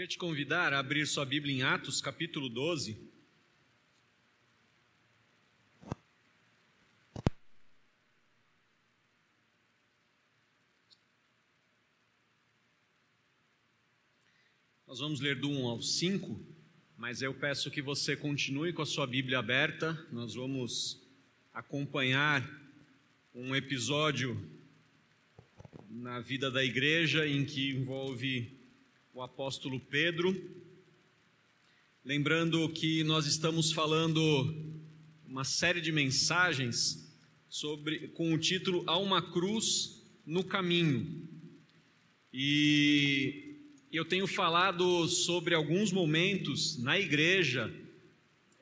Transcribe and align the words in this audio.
Queria 0.00 0.08
te 0.08 0.16
convidar 0.16 0.72
a 0.72 0.78
abrir 0.78 1.06
sua 1.06 1.26
Bíblia 1.26 1.54
em 1.54 1.62
Atos, 1.62 2.00
capítulo 2.00 2.48
12. 2.48 2.96
Nós 14.86 15.00
vamos 15.00 15.20
ler 15.20 15.38
do 15.38 15.50
1 15.50 15.66
ao 15.66 15.82
5, 15.82 16.40
mas 16.96 17.20
eu 17.20 17.34
peço 17.34 17.70
que 17.70 17.82
você 17.82 18.16
continue 18.16 18.72
com 18.72 18.80
a 18.80 18.86
sua 18.86 19.06
Bíblia 19.06 19.38
aberta. 19.38 19.92
Nós 20.10 20.34
vamos 20.34 20.98
acompanhar 21.52 22.42
um 23.34 23.54
episódio 23.54 24.50
na 25.90 26.20
vida 26.20 26.50
da 26.50 26.64
igreja 26.64 27.28
em 27.28 27.44
que 27.44 27.72
envolve 27.72 28.59
o 29.12 29.22
apóstolo 29.22 29.80
Pedro. 29.80 30.34
Lembrando 32.04 32.68
que 32.68 33.02
nós 33.02 33.26
estamos 33.26 33.72
falando 33.72 34.20
uma 35.26 35.42
série 35.42 35.80
de 35.80 35.90
mensagens 35.90 37.12
sobre 37.48 38.08
com 38.08 38.32
o 38.32 38.38
título 38.38 38.84
Há 38.86 38.96
uma 38.98 39.20
cruz 39.20 40.04
no 40.24 40.44
caminho. 40.44 41.28
E 42.32 43.56
eu 43.92 44.04
tenho 44.04 44.28
falado 44.28 45.08
sobre 45.08 45.56
alguns 45.56 45.90
momentos 45.90 46.78
na 46.78 46.98
igreja 46.98 47.72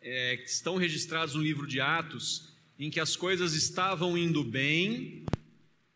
é, 0.00 0.38
que 0.38 0.48
estão 0.48 0.76
registrados 0.76 1.34
no 1.34 1.42
livro 1.42 1.66
de 1.66 1.78
Atos, 1.78 2.54
em 2.78 2.88
que 2.88 3.00
as 3.00 3.14
coisas 3.14 3.52
estavam 3.52 4.16
indo 4.16 4.42
bem, 4.42 5.26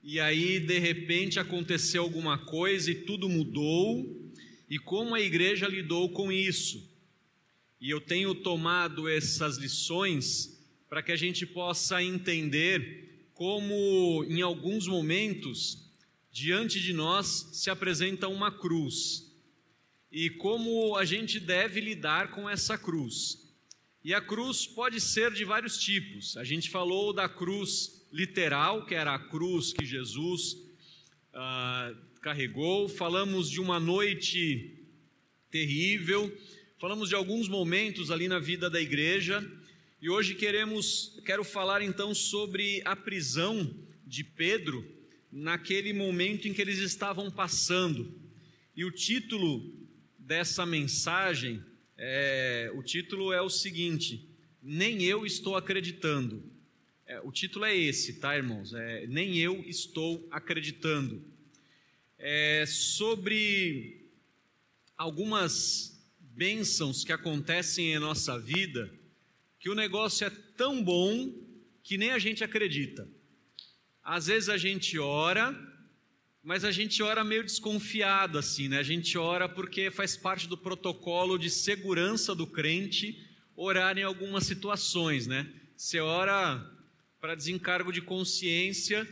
e 0.03 0.21
aí 0.21 0.61
de 0.61 0.79
repente 0.79 1.41
aconteceu 1.41 2.03
alguma 2.03 2.37
coisa 2.37 2.91
e 2.91 2.95
tudo 2.95 3.29
mudou, 3.29 4.22
e 4.73 4.79
como 4.79 5.15
a 5.15 5.21
igreja 5.21 5.69
lidou 5.69 6.09
com 6.09 6.33
isso. 6.33 6.83
E 7.79 7.91
eu 7.91 8.01
tenho 8.01 8.35
tomado 8.35 9.07
essas 9.07 9.59
lições 9.59 10.59
para 10.89 11.03
que 11.03 11.13
a 11.13 11.17
gente 11.17 11.45
possa 11.45 12.03
entender 12.03 13.29
como, 13.35 14.25
em 14.27 14.41
alguns 14.41 14.87
momentos, 14.87 15.91
diante 16.31 16.81
de 16.81 16.95
nós 16.95 17.51
se 17.53 17.69
apresenta 17.69 18.29
uma 18.29 18.51
cruz 18.51 19.31
e 20.11 20.31
como 20.31 20.97
a 20.97 21.05
gente 21.05 21.39
deve 21.39 21.79
lidar 21.79 22.31
com 22.31 22.49
essa 22.49 22.79
cruz. 22.79 23.53
E 24.03 24.15
a 24.15 24.23
cruz 24.23 24.67
pode 24.67 25.03
ser 25.03 25.35
de 25.35 25.45
vários 25.45 25.77
tipos. 25.77 26.35
A 26.39 26.45
gente 26.45 26.71
falou 26.71 27.13
da 27.13 27.29
cruz 27.29 28.07
literal, 28.11 28.87
que 28.87 28.95
era 28.95 29.15
a 29.15 29.19
cruz 29.19 29.75
que 29.75 29.85
Jesus 29.85 30.57
ah, 31.35 31.93
carregou, 32.23 32.89
falamos 32.89 33.51
de 33.51 33.61
uma 33.61 33.81
noite 33.81 34.79
terrível, 35.51 36.33
falamos 36.79 37.09
de 37.09 37.17
alguns 37.17 37.49
momentos 37.49 38.13
ali 38.13 38.29
na 38.29 38.39
vida 38.39 38.71
da 38.71 38.81
igreja. 38.81 39.45
E 40.01 40.09
hoje 40.09 40.37
queremos, 40.37 41.21
quero 41.27 41.43
falar 41.43 41.83
então 41.83 42.15
sobre 42.15 42.81
a 42.85 42.95
prisão 42.95 43.75
de 44.07 44.23
Pedro 44.23 44.89
naquele 45.33 45.93
momento 45.93 46.47
em 46.47 46.55
que 46.55 46.63
eles 46.63 46.79
estavam 46.79 47.29
passando. 47.29 48.15
E 48.77 48.85
o 48.85 48.93
título 48.93 49.75
dessa 50.17 50.65
mensagem, 50.65 51.61
é, 51.99 52.71
o 52.77 52.85
título 52.85 53.33
é 53.33 53.43
o 53.43 53.51
seguinte: 53.51 54.29
Nem 54.63 55.03
eu 55.03 55.27
estou 55.27 55.57
acreditando. 55.57 56.41
É, 57.05 57.21
o 57.21 57.33
título 57.33 57.65
é 57.65 57.77
esse, 57.77 58.21
tá, 58.21 58.37
irmãos? 58.37 58.73
É, 58.73 59.09
Nem 59.09 59.39
eu 59.39 59.65
estou 59.67 60.29
acreditando. 60.31 61.32
É 62.25 62.65
sobre 62.67 64.09
algumas 64.97 66.01
bênçãos 66.21 67.03
que 67.03 67.11
acontecem 67.11 67.93
em 67.93 67.99
nossa 67.99 68.39
vida, 68.39 68.89
que 69.59 69.69
o 69.69 69.75
negócio 69.75 70.25
é 70.25 70.31
tão 70.57 70.85
bom 70.85 71.35
que 71.83 71.99
nem 71.99 72.13
a 72.13 72.21
gente 72.21 72.45
acredita. 72.45 73.09
Às 74.05 74.27
vezes 74.27 74.49
a 74.49 74.57
gente 74.57 74.97
ora, 75.01 75.53
mas 76.45 76.65
a 76.65 76.71
gente 76.71 77.03
ora 77.03 77.25
meio 77.25 77.43
desconfiado 77.43 78.39
assim, 78.39 78.69
né? 78.69 78.79
A 78.79 78.85
gente 78.85 79.19
ora 79.19 79.49
porque 79.49 79.91
faz 79.91 80.17
parte 80.17 80.47
do 80.47 80.57
protocolo 80.57 81.37
de 81.37 81.51
segurança 81.51 82.37
do 82.37 82.47
crente 82.47 83.19
orar 83.57 83.99
em 83.99 84.05
algumas 84.05 84.47
situações, 84.47 85.27
né? 85.27 85.53
Você 85.77 85.99
ora 85.99 86.65
para 87.21 87.35
desencargo 87.35 87.93
de 87.93 88.01
consciência 88.01 89.09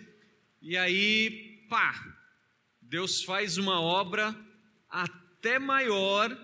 e 0.62 0.76
aí, 0.76 1.66
pá, 1.68 2.19
Deus 2.90 3.22
faz 3.22 3.56
uma 3.56 3.80
obra 3.80 4.36
até 4.88 5.60
maior 5.60 6.36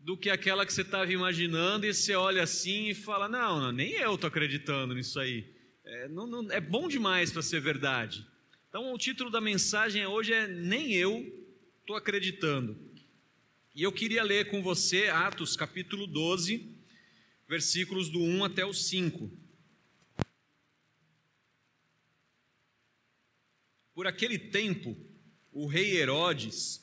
do 0.00 0.16
que 0.16 0.30
aquela 0.30 0.64
que 0.64 0.72
você 0.72 0.80
estava 0.80 1.12
imaginando 1.12 1.84
e 1.84 1.92
você 1.92 2.14
olha 2.14 2.42
assim 2.42 2.88
e 2.88 2.94
fala: 2.94 3.28
não, 3.28 3.60
não 3.60 3.72
nem 3.72 3.92
eu 3.92 4.14
estou 4.14 4.26
acreditando 4.26 4.94
nisso 4.94 5.20
aí. 5.20 5.44
É, 5.84 6.08
não, 6.08 6.26
não, 6.26 6.50
é 6.50 6.62
bom 6.62 6.88
demais 6.88 7.30
para 7.30 7.42
ser 7.42 7.60
verdade. 7.60 8.26
Então, 8.70 8.90
o 8.94 8.96
título 8.96 9.28
da 9.28 9.38
mensagem 9.38 10.06
hoje 10.06 10.32
é 10.32 10.46
Nem 10.46 10.94
Eu 10.94 11.30
estou 11.82 11.94
acreditando. 11.94 12.74
E 13.74 13.82
eu 13.82 13.92
queria 13.92 14.22
ler 14.22 14.48
com 14.48 14.62
você 14.62 15.08
Atos 15.08 15.56
capítulo 15.56 16.06
12, 16.06 16.74
versículos 17.46 18.08
do 18.08 18.18
1 18.18 18.44
até 18.44 18.64
o 18.64 18.72
5. 18.72 19.30
Por 23.94 24.06
aquele 24.06 24.38
tempo, 24.38 25.11
o 25.52 25.66
rei 25.66 25.96
Herodes 25.96 26.80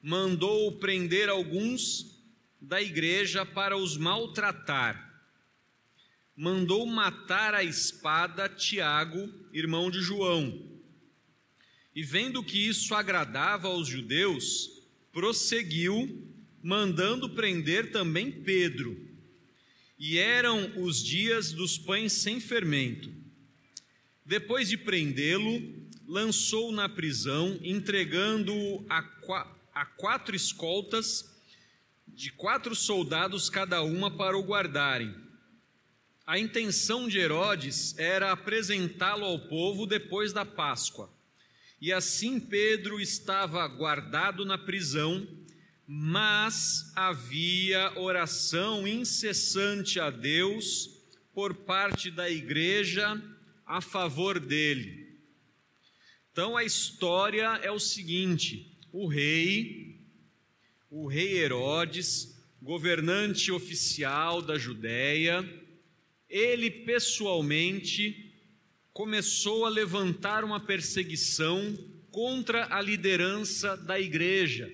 mandou 0.00 0.78
prender 0.78 1.28
alguns 1.28 2.22
da 2.60 2.80
igreja 2.80 3.44
para 3.44 3.76
os 3.76 3.96
maltratar 3.96 5.10
mandou 6.40 6.86
matar 6.86 7.54
a 7.54 7.62
espada 7.62 8.48
Tiago, 8.48 9.30
irmão 9.52 9.90
de 9.90 10.00
João. 10.00 10.58
E 11.94 12.02
vendo 12.02 12.42
que 12.42 12.66
isso 12.66 12.94
agradava 12.94 13.68
aos 13.68 13.86
judeus, 13.86 14.70
prosseguiu, 15.12 16.26
mandando 16.62 17.28
prender 17.28 17.92
também 17.92 18.32
Pedro. 18.32 18.98
E 19.98 20.16
eram 20.16 20.82
os 20.82 21.04
dias 21.04 21.52
dos 21.52 21.76
pães 21.76 22.14
sem 22.14 22.40
fermento. 22.40 23.12
Depois 24.24 24.66
de 24.66 24.78
prendê-lo, 24.78 25.60
lançou 26.10 26.72
na 26.72 26.88
prisão, 26.88 27.58
entregando-o 27.62 28.84
a, 28.88 29.04
a 29.72 29.86
quatro 29.86 30.34
escoltas, 30.34 31.30
de 32.08 32.30
quatro 32.32 32.74
soldados 32.74 33.48
cada 33.48 33.82
uma 33.82 34.10
para 34.10 34.36
o 34.36 34.42
guardarem 34.42 35.14
a 36.30 36.38
intenção 36.38 37.08
de 37.08 37.18
Herodes 37.18 37.98
era 37.98 38.30
apresentá-lo 38.30 39.24
ao 39.24 39.36
povo 39.48 39.84
depois 39.84 40.32
da 40.32 40.44
Páscoa. 40.44 41.10
E 41.80 41.92
assim 41.92 42.38
Pedro 42.38 43.00
estava 43.00 43.66
guardado 43.66 44.44
na 44.44 44.56
prisão, 44.56 45.26
mas 45.88 46.92
havia 46.94 47.98
oração 47.98 48.86
incessante 48.86 49.98
a 49.98 50.08
Deus 50.08 51.02
por 51.34 51.52
parte 51.52 52.12
da 52.12 52.30
igreja 52.30 53.20
a 53.66 53.80
favor 53.80 54.38
dele. 54.38 54.99
Então 56.40 56.56
a 56.56 56.64
história 56.64 57.60
é 57.62 57.70
o 57.70 57.78
seguinte: 57.78 58.74
o 58.90 59.06
rei, 59.06 60.00
o 60.90 61.06
rei 61.06 61.36
Herodes, 61.36 62.34
governante 62.62 63.52
oficial 63.52 64.40
da 64.40 64.56
Judéia, 64.56 65.46
ele 66.30 66.70
pessoalmente 66.70 68.32
começou 68.90 69.66
a 69.66 69.68
levantar 69.68 70.42
uma 70.42 70.58
perseguição 70.58 71.76
contra 72.10 72.74
a 72.74 72.80
liderança 72.80 73.76
da 73.76 74.00
igreja. 74.00 74.72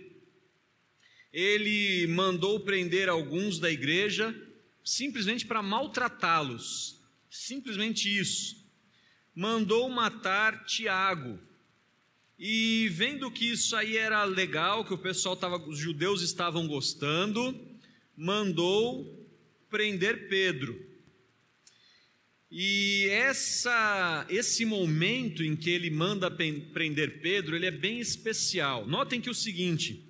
Ele 1.32 2.06
mandou 2.06 2.60
prender 2.60 3.08
alguns 3.08 3.58
da 3.58 3.72
igreja 3.72 4.32
simplesmente 4.84 5.44
para 5.44 5.64
maltratá-los, 5.64 7.02
simplesmente 7.28 8.08
isso. 8.16 8.54
Mandou 9.34 9.88
matar 9.88 10.64
Tiago. 10.64 11.44
E 12.38 12.88
vendo 12.90 13.30
que 13.30 13.50
isso 13.50 13.74
aí 13.74 13.96
era 13.96 14.22
legal, 14.24 14.84
que 14.84 14.92
o 14.92 14.98
pessoal 14.98 15.34
estava, 15.34 15.56
os 15.56 15.78
judeus 15.78 16.20
estavam 16.20 16.66
gostando, 16.66 17.58
mandou 18.14 19.26
prender 19.70 20.28
Pedro. 20.28 20.78
E 22.50 23.08
essa, 23.10 24.26
esse 24.28 24.64
momento 24.64 25.42
em 25.42 25.56
que 25.56 25.70
ele 25.70 25.90
manda 25.90 26.30
prender 26.30 27.20
Pedro, 27.20 27.56
ele 27.56 27.66
é 27.66 27.70
bem 27.70 28.00
especial. 28.00 28.86
Notem 28.86 29.20
que 29.20 29.30
o 29.30 29.34
seguinte, 29.34 30.04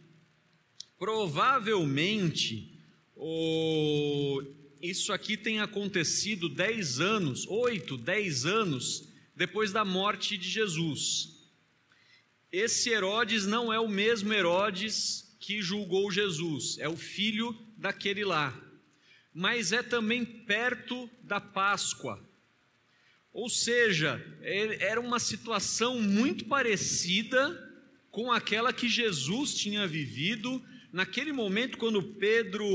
provavelmente 0.99 2.77
o, 3.15 4.43
isso 4.83 5.13
aqui 5.13 5.37
tem 5.37 5.61
acontecido 5.61 6.49
dez 6.49 7.01
anos, 7.01 7.47
oito, 7.47 7.97
dez 7.97 8.45
anos 8.45 9.09
depois 9.35 9.73
da 9.73 9.85
morte 9.85 10.37
de 10.37 10.49
Jesus. 10.49 11.36
Esse 12.53 12.91
Herodes 12.91 13.47
não 13.47 13.73
é 13.73 13.81
o 13.81 13.89
mesmo 13.89 14.33
Herodes 14.33 15.37
que 15.41 15.61
julgou 15.61 16.11
Jesus, 16.11 16.79
é 16.79 16.89
o 16.89 16.97
filho 16.97 17.57
daquele 17.77 18.25
lá. 18.25 18.55
Mas 19.35 19.73
é 19.73 19.83
também 19.83 20.25
perto 20.25 21.11
da 21.23 21.41
Páscoa. 21.41 22.23
Ou 23.33 23.51
seja, 23.51 24.25
era 24.81 25.01
uma 25.01 25.19
situação 25.21 26.01
muito 26.01 26.47
parecida 26.47 27.63
com 28.11 28.33
aquela 28.33 28.73
que 28.73 28.89
Jesus 28.89 29.55
tinha 29.55 29.87
vivido 29.87 30.63
naquele 30.91 31.33
momento 31.33 31.77
quando 31.77 32.03
Pedro 32.03 32.67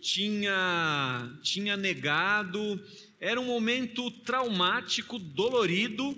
tinha, 0.00 1.38
tinha 1.42 1.76
negado. 1.76 2.78
Era 3.18 3.40
um 3.40 3.46
momento 3.46 4.10
traumático, 4.10 5.18
dolorido 5.18 6.14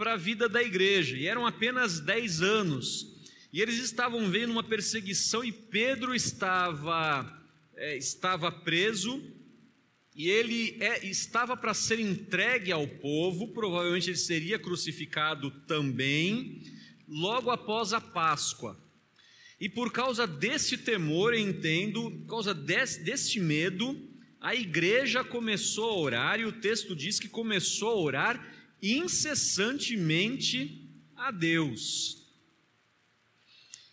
para 0.00 0.14
a 0.14 0.16
vida 0.16 0.48
da 0.48 0.62
igreja, 0.62 1.14
e 1.14 1.26
eram 1.26 1.46
apenas 1.46 2.00
10 2.00 2.40
anos. 2.40 3.06
E 3.52 3.60
eles 3.60 3.76
estavam 3.76 4.30
vendo 4.30 4.50
uma 4.50 4.62
perseguição 4.62 5.44
e 5.44 5.52
Pedro 5.52 6.14
estava, 6.14 7.30
é, 7.76 7.98
estava 7.98 8.50
preso 8.50 9.22
e 10.16 10.30
ele 10.30 10.78
é, 10.80 11.04
estava 11.04 11.54
para 11.54 11.74
ser 11.74 12.00
entregue 12.00 12.72
ao 12.72 12.88
povo, 12.88 13.48
provavelmente 13.48 14.08
ele 14.08 14.16
seria 14.16 14.58
crucificado 14.58 15.50
também, 15.66 16.62
logo 17.06 17.50
após 17.50 17.92
a 17.92 18.00
Páscoa. 18.00 18.82
E 19.60 19.68
por 19.68 19.92
causa 19.92 20.26
desse 20.26 20.78
temor, 20.78 21.34
entendo, 21.34 22.10
por 22.10 22.26
causa 22.26 22.54
desse 22.54 23.38
medo, 23.38 24.00
a 24.40 24.54
igreja 24.54 25.22
começou 25.22 25.90
a 25.90 25.96
orar, 25.98 26.40
e 26.40 26.46
o 26.46 26.52
texto 26.52 26.96
diz 26.96 27.20
que 27.20 27.28
começou 27.28 27.90
a 27.90 28.00
orar 28.00 28.49
incessantemente 28.82 30.88
a 31.16 31.30
Deus. 31.30 32.20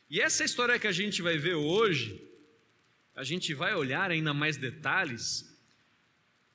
E 0.10 0.22
essa 0.22 0.44
história 0.44 0.80
que 0.80 0.88
a 0.88 0.92
gente 0.92 1.22
vai 1.22 1.38
ver 1.38 1.56
hoje, 1.56 2.22
a 3.14 3.24
gente 3.24 3.54
vai 3.54 3.76
olhar 3.76 4.10
ainda 4.10 4.34
mais 4.34 4.56
detalhes, 4.56 5.46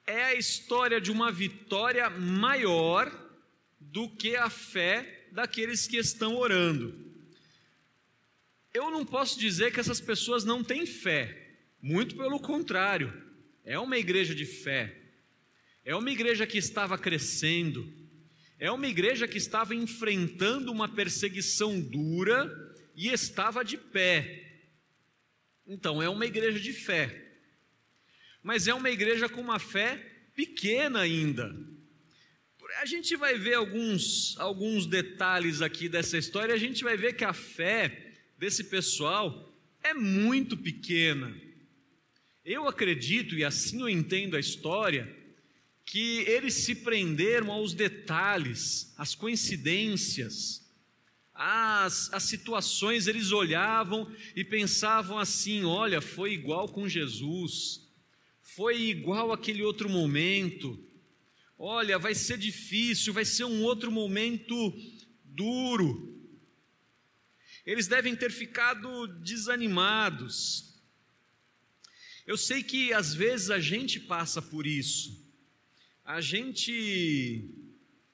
é 0.07 0.25
a 0.25 0.35
história 0.35 1.01
de 1.01 1.11
uma 1.11 1.31
vitória 1.31 2.09
maior 2.09 3.11
do 3.79 4.09
que 4.09 4.37
a 4.37 4.49
fé 4.49 5.29
daqueles 5.33 5.87
que 5.87 5.97
estão 5.97 6.37
orando. 6.37 6.95
Eu 8.73 8.91
não 8.91 9.05
posso 9.05 9.39
dizer 9.39 9.73
que 9.73 9.81
essas 9.81 10.01
pessoas 10.01 10.45
não 10.45 10.65
têm 10.65 10.87
fé, 10.87 11.57
muito 11.81 12.17
pelo 12.17 12.41
contrário, 12.41 13.13
é 13.65 13.79
uma 13.79 13.99
igreja 13.99 14.35
de 14.35 14.47
fé, 14.47 14.97
é 15.85 15.95
uma 15.95 16.11
igreja 16.11 16.47
que 16.47 16.57
estava 16.57 16.97
crescendo, 16.97 17.93
é 18.63 18.71
uma 18.71 18.87
igreja 18.87 19.27
que 19.27 19.39
estava 19.39 19.75
enfrentando 19.75 20.71
uma 20.71 20.89
perseguição 20.89 21.81
dura 21.81 22.51
e 22.95 23.09
estava 23.09 23.65
de 23.65 23.77
pé. 23.77 24.51
Então, 25.67 26.03
é 26.03 26.09
uma 26.09 26.27
igreja 26.27 26.59
de 26.61 26.73
fé 26.73 27.23
mas 28.43 28.67
é 28.67 28.75
uma 28.75 28.91
igreja 28.91 29.29
com 29.29 29.41
uma 29.41 29.59
fé 29.59 29.97
pequena 30.35 31.01
ainda. 31.01 31.55
A 32.81 32.87
gente 32.87 33.15
vai 33.17 33.39
ver 33.39 33.55
alguns, 33.55 34.35
alguns 34.39 34.87
detalhes 34.87 35.61
aqui 35.61 35.89
dessa 35.89 36.17
história, 36.17 36.55
a 36.55 36.59
gente 36.59 36.83
vai 36.83 36.97
ver 36.97 37.13
que 37.13 37.25
a 37.25 37.33
fé 37.33 38.15
desse 38.39 38.65
pessoal 38.65 39.55
é 39.83 39.95
muito 39.95 40.57
pequena. 40.57 41.35
Eu 42.45 42.67
acredito, 42.67 43.37
e 43.37 43.45
assim 43.45 43.83
eu 43.83 43.89
entendo 43.89 44.37
a 44.37 44.41
história, 44.41 45.15
que 45.93 46.21
eles 46.21 46.55
se 46.55 46.75
prenderam 46.75 47.53
aos 47.53 47.75
detalhes, 47.75 48.95
às 48.97 49.15
coincidências, 49.15 50.67
às, 51.35 52.11
às 52.15 52.23
situações, 52.23 53.07
eles 53.07 53.31
olhavam 53.31 54.11
e 54.35 54.43
pensavam 54.43 55.19
assim: 55.19 55.65
olha, 55.65 56.01
foi 56.01 56.33
igual 56.33 56.67
com 56.67 56.89
Jesus, 56.89 57.87
foi 58.41 58.81
igual 58.85 59.33
aquele 59.33 59.63
outro 59.63 59.87
momento. 59.87 60.83
Olha, 61.59 61.99
vai 61.99 62.15
ser 62.15 62.39
difícil, 62.39 63.13
vai 63.13 63.27
ser 63.27 63.45
um 63.45 63.63
outro 63.63 63.93
momento 63.93 64.75
duro. 65.23 66.27
Eles 67.67 67.87
devem 67.87 68.17
ter 68.17 68.33
ficado 68.33 69.09
desanimados. 69.23 70.73
Eu 72.27 72.39
sei 72.39 72.63
que 72.63 72.95
às 72.95 73.13
vezes 73.13 73.51
a 73.51 73.61
gente 73.61 74.01
passa 74.01 74.41
por 74.41 74.67
isso. 74.67 75.22
A 76.05 76.21
gente 76.21 77.49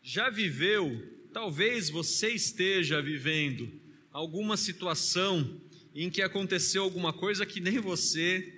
já 0.02 0.28
viveu, 0.28 1.26
talvez 1.32 1.88
você 1.88 2.28
esteja 2.28 3.00
vivendo 3.00 3.80
alguma 4.12 4.58
situação 4.58 5.58
em 5.94 6.10
que 6.10 6.20
aconteceu 6.20 6.82
alguma 6.82 7.14
coisa 7.14 7.46
que 7.46 7.60
nem 7.60 7.78
você 7.78 8.54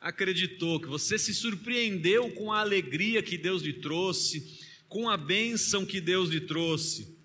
acreditou, 0.00 0.80
que 0.80 0.88
você 0.88 1.16
se 1.16 1.32
surpreendeu 1.32 2.32
com 2.32 2.52
a 2.52 2.60
alegria 2.60 3.22
que 3.22 3.38
Deus 3.38 3.62
lhe 3.62 3.74
trouxe, 3.74 4.60
com 4.88 5.08
a 5.08 5.16
bênção 5.16 5.86
que 5.86 6.00
Deus 6.00 6.28
lhe 6.28 6.40
trouxe. 6.40 7.16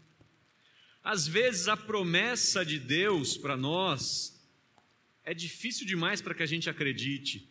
Às 1.03 1.27
vezes 1.27 1.67
a 1.67 1.75
promessa 1.75 2.63
de 2.63 2.77
Deus 2.77 3.35
para 3.35 3.57
nós 3.57 4.39
é 5.23 5.33
difícil 5.33 5.87
demais 5.87 6.21
para 6.21 6.35
que 6.35 6.43
a 6.43 6.45
gente 6.47 6.69
acredite. 6.69 7.49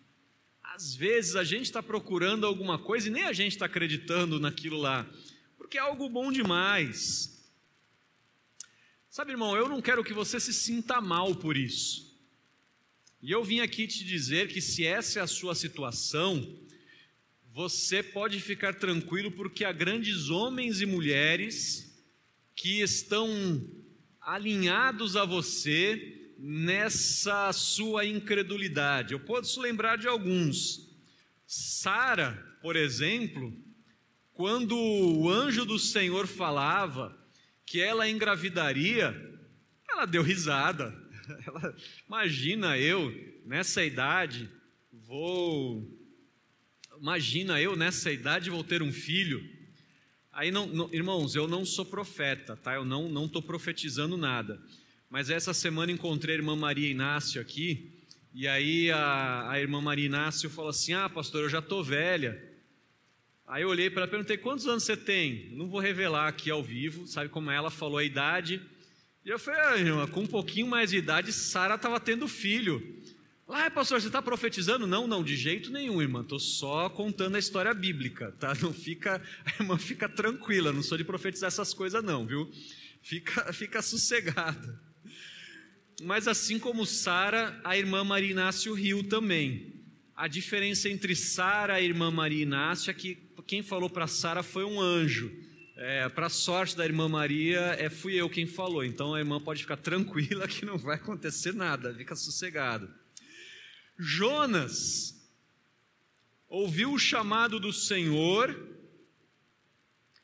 Às 0.78 0.94
vezes 0.94 1.34
a 1.34 1.42
gente 1.42 1.64
está 1.64 1.82
procurando 1.82 2.46
alguma 2.46 2.78
coisa 2.78 3.08
e 3.08 3.10
nem 3.10 3.24
a 3.24 3.32
gente 3.32 3.50
está 3.50 3.66
acreditando 3.66 4.38
naquilo 4.38 4.76
lá, 4.76 5.10
porque 5.56 5.76
é 5.76 5.80
algo 5.80 6.08
bom 6.08 6.30
demais. 6.30 7.44
Sabe, 9.10 9.32
irmão, 9.32 9.56
eu 9.56 9.68
não 9.68 9.82
quero 9.82 10.04
que 10.04 10.12
você 10.12 10.38
se 10.38 10.54
sinta 10.54 11.00
mal 11.00 11.34
por 11.34 11.56
isso. 11.56 12.16
E 13.20 13.32
eu 13.32 13.42
vim 13.42 13.58
aqui 13.58 13.88
te 13.88 14.04
dizer 14.04 14.46
que 14.46 14.60
se 14.60 14.86
essa 14.86 15.18
é 15.18 15.22
a 15.22 15.26
sua 15.26 15.52
situação, 15.56 16.56
você 17.52 18.00
pode 18.00 18.38
ficar 18.38 18.72
tranquilo, 18.74 19.32
porque 19.32 19.64
há 19.64 19.72
grandes 19.72 20.30
homens 20.30 20.80
e 20.80 20.86
mulheres 20.86 21.92
que 22.54 22.82
estão 22.82 23.28
alinhados 24.20 25.16
a 25.16 25.24
você 25.24 26.17
nessa 26.38 27.52
sua 27.52 28.06
incredulidade. 28.06 29.12
Eu 29.12 29.20
posso 29.20 29.60
lembrar 29.60 29.98
de 29.98 30.06
alguns. 30.06 30.88
Sara, 31.44 32.32
por 32.62 32.76
exemplo, 32.76 33.52
quando 34.32 34.76
o 34.76 35.28
anjo 35.28 35.64
do 35.64 35.78
Senhor 35.78 36.28
falava 36.28 37.18
que 37.66 37.80
ela 37.80 38.08
engravidaria, 38.08 39.12
ela 39.90 40.06
deu 40.06 40.22
risada. 40.22 40.94
Ela, 41.46 41.76
imagina 42.06 42.78
eu 42.78 43.12
nessa 43.44 43.84
idade 43.84 44.48
vou 44.90 45.86
imagina 46.98 47.60
eu 47.60 47.76
nessa 47.76 48.10
idade 48.10 48.48
vou 48.48 48.64
ter 48.64 48.80
um 48.80 48.90
filho. 48.90 49.46
Aí 50.32 50.50
não, 50.50 50.66
não 50.66 50.88
irmãos, 50.90 51.34
eu 51.34 51.46
não 51.46 51.66
sou 51.66 51.84
profeta, 51.84 52.56
tá? 52.56 52.76
Eu 52.76 52.84
não 52.86 53.10
não 53.10 53.26
estou 53.26 53.42
profetizando 53.42 54.16
nada. 54.16 54.58
Mas 55.10 55.30
essa 55.30 55.54
semana 55.54 55.92
encontrei 55.92 56.34
a 56.34 56.38
irmã 56.38 56.54
Maria 56.54 56.90
Inácio 56.90 57.40
aqui 57.40 57.98
e 58.34 58.46
aí 58.46 58.90
a, 58.90 59.50
a 59.50 59.60
irmã 59.60 59.80
Maria 59.80 60.06
Inácio 60.06 60.50
falou 60.50 60.70
assim: 60.70 60.92
Ah, 60.92 61.08
pastor, 61.08 61.42
eu 61.42 61.48
já 61.48 61.60
estou 61.60 61.82
velha. 61.82 62.42
Aí 63.46 63.62
eu 63.62 63.68
olhei 63.68 63.88
para 63.88 64.02
ela 64.02 64.08
e 64.08 64.10
perguntei: 64.10 64.36
Quantos 64.36 64.66
anos 64.66 64.84
você 64.84 64.96
tem? 64.96 65.50
Não 65.52 65.68
vou 65.68 65.80
revelar 65.80 66.28
aqui 66.28 66.50
ao 66.50 66.62
vivo, 66.62 67.06
sabe 67.06 67.30
como 67.30 67.50
ela 67.50 67.70
falou 67.70 67.98
a 67.98 68.04
idade. 68.04 68.60
E 69.24 69.30
eu 69.30 69.38
falei, 69.38 69.60
ah, 69.60 69.76
irmã, 69.76 70.06
com 70.06 70.20
um 70.20 70.26
pouquinho 70.26 70.66
mais 70.66 70.88
de 70.90 70.96
idade, 70.96 71.32
Sara 71.34 71.74
estava 71.74 72.00
tendo 72.00 72.26
filho. 72.26 72.82
Ah, 73.46 73.70
pastor, 73.70 74.00
você 74.00 74.06
está 74.06 74.22
profetizando? 74.22 74.86
Não, 74.86 75.06
não, 75.06 75.22
de 75.22 75.36
jeito 75.36 75.70
nenhum, 75.70 76.00
irmã. 76.00 76.22
Estou 76.22 76.38
só 76.38 76.88
contando 76.88 77.36
a 77.36 77.38
história 77.38 77.74
bíblica, 77.74 78.34
tá? 78.38 78.54
Não 78.62 78.72
fica, 78.72 79.20
a 79.44 79.62
irmã 79.62 79.76
fica 79.76 80.08
tranquila, 80.08 80.72
não 80.72 80.82
sou 80.82 80.96
de 80.96 81.04
profetizar 81.04 81.48
essas 81.48 81.74
coisas, 81.74 82.02
não, 82.02 82.26
viu? 82.26 82.50
Fica, 83.02 83.52
fica 83.52 83.82
sossegada. 83.82 84.80
Mas 86.02 86.28
assim 86.28 86.58
como 86.58 86.86
Sara, 86.86 87.60
a 87.64 87.76
irmã 87.76 88.04
Maria 88.04 88.30
Inácio 88.30 88.72
riu 88.72 89.02
também. 89.08 89.74
A 90.14 90.28
diferença 90.28 90.88
entre 90.88 91.14
Sara 91.16 91.80
e 91.80 91.84
a 91.84 91.86
irmã 91.86 92.10
Maria 92.10 92.42
Inácio 92.42 92.90
é 92.90 92.94
que 92.94 93.16
quem 93.46 93.62
falou 93.62 93.88
para 93.88 94.06
Sara 94.06 94.42
foi 94.42 94.64
um 94.64 94.80
anjo. 94.80 95.32
É, 95.76 96.08
Para 96.08 96.28
sorte 96.28 96.76
da 96.76 96.84
irmã 96.84 97.08
Maria, 97.08 97.76
é, 97.78 97.88
fui 97.88 98.14
eu 98.14 98.28
quem 98.28 98.46
falou, 98.46 98.84
então 98.84 99.14
a 99.14 99.20
irmã 99.20 99.40
pode 99.40 99.62
ficar 99.62 99.76
tranquila 99.76 100.46
que 100.46 100.64
não 100.64 100.76
vai 100.76 100.96
acontecer 100.96 101.54
nada, 101.54 101.94
fica 101.94 102.14
sossegado. 102.14 102.92
Jonas 103.96 105.14
ouviu 106.48 106.92
o 106.92 106.98
chamado 106.98 107.58
do 107.58 107.72
Senhor 107.72 108.54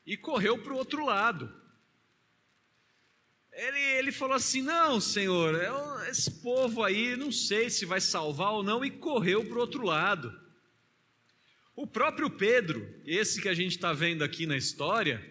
e 0.05 0.15
correu 0.15 0.57
para 0.57 0.73
o 0.73 0.77
outro 0.77 1.05
lado. 1.05 1.51
Ele, 3.55 3.79
ele 3.79 4.11
falou 4.11 4.35
assim: 4.35 4.61
Não, 4.61 4.99
Senhor, 4.99 5.55
eu, 5.55 6.03
esse 6.09 6.29
povo 6.29 6.83
aí, 6.83 7.15
não 7.15 7.31
sei 7.31 7.69
se 7.69 7.85
vai 7.85 8.01
salvar 8.01 8.51
ou 8.51 8.61
não, 8.61 8.83
e 8.83 8.91
correu 8.91 9.45
para 9.45 9.57
o 9.57 9.61
outro 9.61 9.83
lado. 9.83 10.37
O 11.73 11.87
próprio 11.87 12.29
Pedro, 12.29 12.87
esse 13.05 13.41
que 13.41 13.49
a 13.49 13.53
gente 13.53 13.71
está 13.71 13.93
vendo 13.93 14.23
aqui 14.23 14.45
na 14.45 14.57
história, 14.57 15.23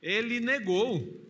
ele 0.00 0.40
negou. 0.40 1.28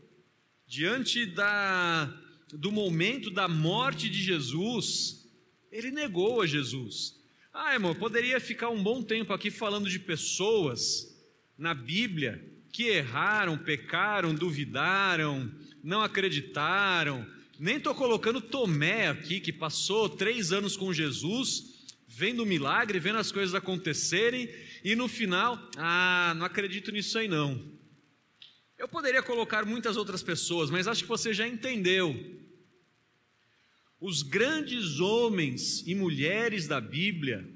Diante 0.67 1.27
da, 1.27 2.07
do 2.53 2.71
momento 2.71 3.29
da 3.29 3.49
morte 3.49 4.09
de 4.09 4.23
Jesus, 4.23 5.29
Ele 5.71 5.91
negou 5.91 6.43
a 6.43 6.47
Jesus. 6.47 7.17
Ah, 7.53 7.75
irmão, 7.75 7.93
poderia 7.93 8.39
ficar 8.39 8.69
um 8.69 8.81
bom 8.81 9.03
tempo 9.03 9.33
aqui 9.33 9.51
falando 9.51 9.91
de 9.91 9.99
pessoas 9.99 11.13
na 11.59 11.75
Bíblia 11.75 12.45
que 12.73 12.85
erraram, 12.85 13.59
pecaram, 13.59 14.33
duvidaram, 14.33 15.53
não 15.83 16.03
acreditaram. 16.03 17.27
Nem 17.59 17.77
estou 17.77 17.95
colocando 17.95 18.41
Tomé 18.41 19.09
aqui, 19.09 19.41
que 19.41 19.53
passou 19.53 20.09
três 20.09 20.53
anos 20.53 20.77
com 20.77 20.93
Jesus, 20.93 21.87
vendo 22.09 22.43
o 22.43 22.47
milagre, 22.47 22.99
vendo 22.99 23.19
as 23.19 23.31
coisas 23.31 23.55
acontecerem, 23.55 24.49
e 24.83 24.95
no 24.95 25.09
final, 25.09 25.59
ah, 25.77 26.35
não 26.37 26.47
acredito 26.47 26.91
nisso 26.91 27.19
aí 27.19 27.29
não. 27.29 27.63
Eu 28.79 28.89
poderia 28.89 29.23
colocar 29.23 29.67
muitas 29.67 29.97
outras 29.97 30.23
pessoas, 30.23 30.71
mas 30.71 30.89
acho 30.89 31.03
que 31.03 31.09
você 31.09 31.35
já 31.35 31.47
entendeu. 31.47 32.17
Os 34.01 34.23
grandes 34.23 34.99
homens 34.99 35.87
e 35.87 35.95
mulheres 35.95 36.67
da 36.67 36.81
Bíblia 36.81 37.47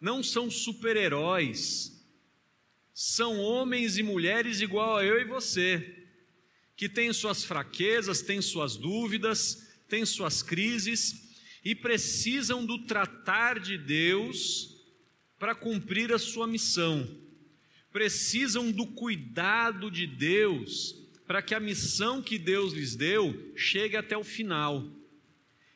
não 0.00 0.22
são 0.22 0.50
super-heróis, 0.50 2.02
são 2.94 3.38
homens 3.38 3.98
e 3.98 4.02
mulheres 4.02 4.62
igual 4.62 4.96
a 4.96 5.04
eu 5.04 5.20
e 5.20 5.24
você, 5.24 5.99
que 6.80 6.88
têm 6.88 7.12
suas 7.12 7.44
fraquezas, 7.44 8.22
têm 8.22 8.40
suas 8.40 8.74
dúvidas, 8.74 9.68
têm 9.86 10.06
suas 10.06 10.42
crises 10.42 11.30
e 11.62 11.74
precisam 11.74 12.64
do 12.64 12.86
tratar 12.86 13.60
de 13.60 13.76
Deus 13.76 14.80
para 15.38 15.54
cumprir 15.54 16.10
a 16.10 16.18
sua 16.18 16.46
missão, 16.46 17.06
precisam 17.92 18.72
do 18.72 18.86
cuidado 18.86 19.90
de 19.90 20.06
Deus 20.06 20.96
para 21.26 21.42
que 21.42 21.54
a 21.54 21.60
missão 21.60 22.22
que 22.22 22.38
Deus 22.38 22.72
lhes 22.72 22.96
deu 22.96 23.52
chegue 23.54 23.98
até 23.98 24.16
o 24.16 24.24
final. 24.24 24.82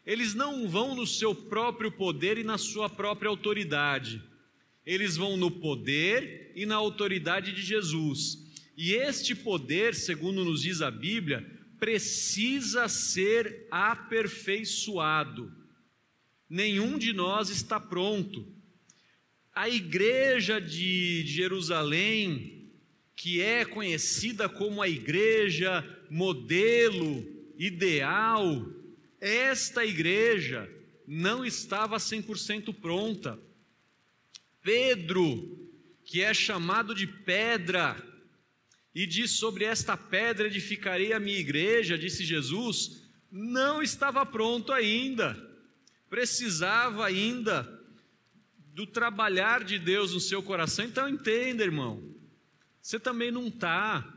Eles 0.07 0.33
não 0.33 0.67
vão 0.67 0.95
no 0.95 1.07
seu 1.07 1.35
próprio 1.35 1.93
poder 1.93 2.39
e 2.39 2.43
na 2.43 2.57
sua 2.57 2.89
própria 2.89 3.29
autoridade. 3.29 4.23
Eles 4.87 5.19
vão 5.19 5.37
no 5.37 5.51
poder 5.51 6.51
e 6.57 6.65
na 6.65 6.77
autoridade 6.77 7.53
de 7.53 7.61
Jesus. 7.61 8.44
E 8.77 8.93
este 8.93 9.35
poder, 9.35 9.95
segundo 9.95 10.45
nos 10.45 10.63
diz 10.63 10.81
a 10.81 10.91
Bíblia, 10.91 11.45
precisa 11.79 12.89
ser 12.89 13.67
aperfeiçoado. 13.71 15.53
Nenhum 16.49 16.99
de 16.99 17.13
nós 17.13 17.51
está 17.51 17.79
pronto. 17.79 18.47
A 19.55 19.69
igreja 19.69 20.61
de 20.61 21.25
Jerusalém, 21.27 22.71
que 23.15 23.41
é 23.41 23.65
conhecida 23.65 24.49
como 24.49 24.83
a 24.83 24.89
igreja 24.89 25.85
modelo, 26.11 27.25
ideal, 27.57 28.67
esta 29.21 29.85
igreja 29.85 30.69
não 31.07 31.45
estava 31.45 31.97
100% 31.97 32.75
pronta. 32.75 33.39
Pedro, 34.63 35.71
que 36.05 36.23
é 36.23 36.33
chamado 36.35 36.95
de 36.95 37.07
pedra, 37.07 37.97
e 38.95 39.07
diz: 39.07 39.33
Sobre 39.33 39.65
esta 39.65 39.97
pedra 39.97 40.47
edificarei 40.47 41.13
a 41.13 41.21
minha 41.21 41.39
igreja, 41.39 41.99
disse 41.99 42.25
Jesus, 42.25 43.03
não 43.31 43.83
estava 43.83 44.25
pronto 44.25 44.73
ainda, 44.73 45.37
precisava 46.09 47.05
ainda 47.05 47.69
do 48.73 48.87
trabalhar 48.87 49.65
de 49.65 49.79
Deus 49.79 50.13
no 50.13 50.21
seu 50.21 50.43
coração. 50.43 50.85
Então 50.85 51.09
entenda, 51.09 51.65
irmão, 51.65 52.15
você 52.81 53.01
também 53.01 53.31
não 53.31 53.49
está. 53.49 54.09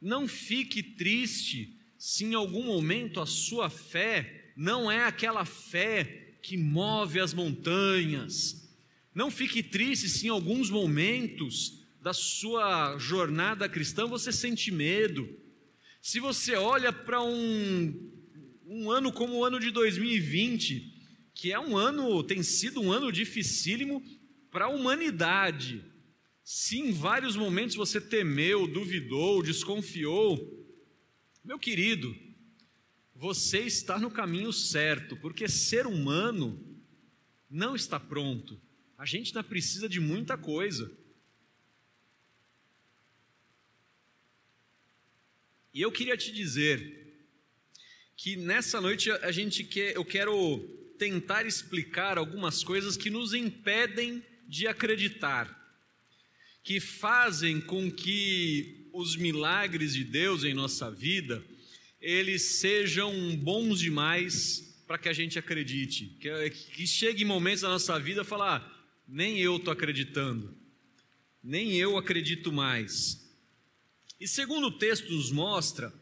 Não 0.00 0.28
fique 0.28 0.82
triste 0.82 1.76
se 1.98 2.24
em 2.24 2.34
algum 2.34 2.62
momento 2.62 3.20
a 3.20 3.26
sua 3.26 3.68
fé 3.68 4.52
não 4.56 4.90
é 4.90 5.04
aquela 5.04 5.44
fé 5.44 6.36
que 6.42 6.56
move 6.56 7.20
as 7.20 7.34
montanhas. 7.34 8.68
Não 9.14 9.30
fique 9.30 9.62
triste 9.62 10.08
se 10.08 10.26
em 10.26 10.30
alguns 10.30 10.70
momentos 10.70 11.79
da 12.00 12.12
sua 12.12 12.96
jornada 12.98 13.68
cristã 13.68 14.06
você 14.06 14.32
sente 14.32 14.70
medo. 14.70 15.28
Se 16.00 16.18
você 16.18 16.54
olha 16.54 16.92
para 16.92 17.22
um, 17.22 18.10
um 18.66 18.90
ano 18.90 19.12
como 19.12 19.34
o 19.34 19.44
ano 19.44 19.60
de 19.60 19.70
2020, 19.70 20.98
que 21.34 21.52
é 21.52 21.60
um 21.60 21.76
ano, 21.76 22.22
tem 22.22 22.42
sido 22.42 22.80
um 22.80 22.90
ano 22.90 23.12
dificílimo 23.12 24.02
para 24.50 24.64
a 24.64 24.68
humanidade. 24.68 25.84
Se 26.42 26.78
em 26.78 26.90
vários 26.90 27.36
momentos 27.36 27.76
você 27.76 28.00
temeu, 28.00 28.66
duvidou, 28.66 29.42
desconfiou, 29.42 30.58
meu 31.44 31.58
querido, 31.58 32.14
você 33.14 33.60
está 33.60 33.98
no 33.98 34.10
caminho 34.10 34.52
certo, 34.52 35.16
porque 35.16 35.48
ser 35.48 35.86
humano 35.86 36.58
não 37.48 37.76
está 37.76 38.00
pronto. 38.00 38.60
A 38.96 39.04
gente 39.04 39.28
ainda 39.28 39.44
precisa 39.44 39.88
de 39.88 40.00
muita 40.00 40.38
coisa. 40.38 40.90
E 45.72 45.80
eu 45.80 45.92
queria 45.92 46.16
te 46.16 46.32
dizer 46.32 47.00
que 48.16 48.36
nessa 48.36 48.80
noite 48.80 49.10
a 49.10 49.30
gente 49.30 49.64
quer, 49.64 49.96
eu 49.96 50.04
quero 50.04 50.58
tentar 50.98 51.46
explicar 51.46 52.18
algumas 52.18 52.62
coisas 52.62 52.96
que 52.96 53.08
nos 53.08 53.32
impedem 53.32 54.22
de 54.46 54.66
acreditar, 54.66 55.48
que 56.62 56.80
fazem 56.80 57.60
com 57.60 57.90
que 57.90 58.88
os 58.92 59.16
milagres 59.16 59.94
de 59.94 60.04
Deus 60.04 60.44
em 60.44 60.52
nossa 60.52 60.90
vida, 60.90 61.42
eles 62.00 62.42
sejam 62.42 63.36
bons 63.36 63.78
demais 63.78 64.82
para 64.86 64.98
que 64.98 65.08
a 65.08 65.12
gente 65.12 65.38
acredite. 65.38 66.06
Que, 66.20 66.50
que 66.50 66.86
chegue 66.86 67.24
momentos 67.24 67.62
da 67.62 67.68
nossa 67.68 67.98
vida 67.98 68.24
falar, 68.24 68.56
ah, 68.56 68.90
nem 69.06 69.38
eu 69.38 69.56
estou 69.56 69.72
acreditando, 69.72 70.52
nem 71.42 71.76
eu 71.76 71.96
acredito 71.96 72.52
mais. 72.52 73.29
E 74.20 74.28
segundo 74.28 74.66
o 74.66 74.78
texto 74.78 75.10
nos 75.12 75.32
mostra, 75.32 75.92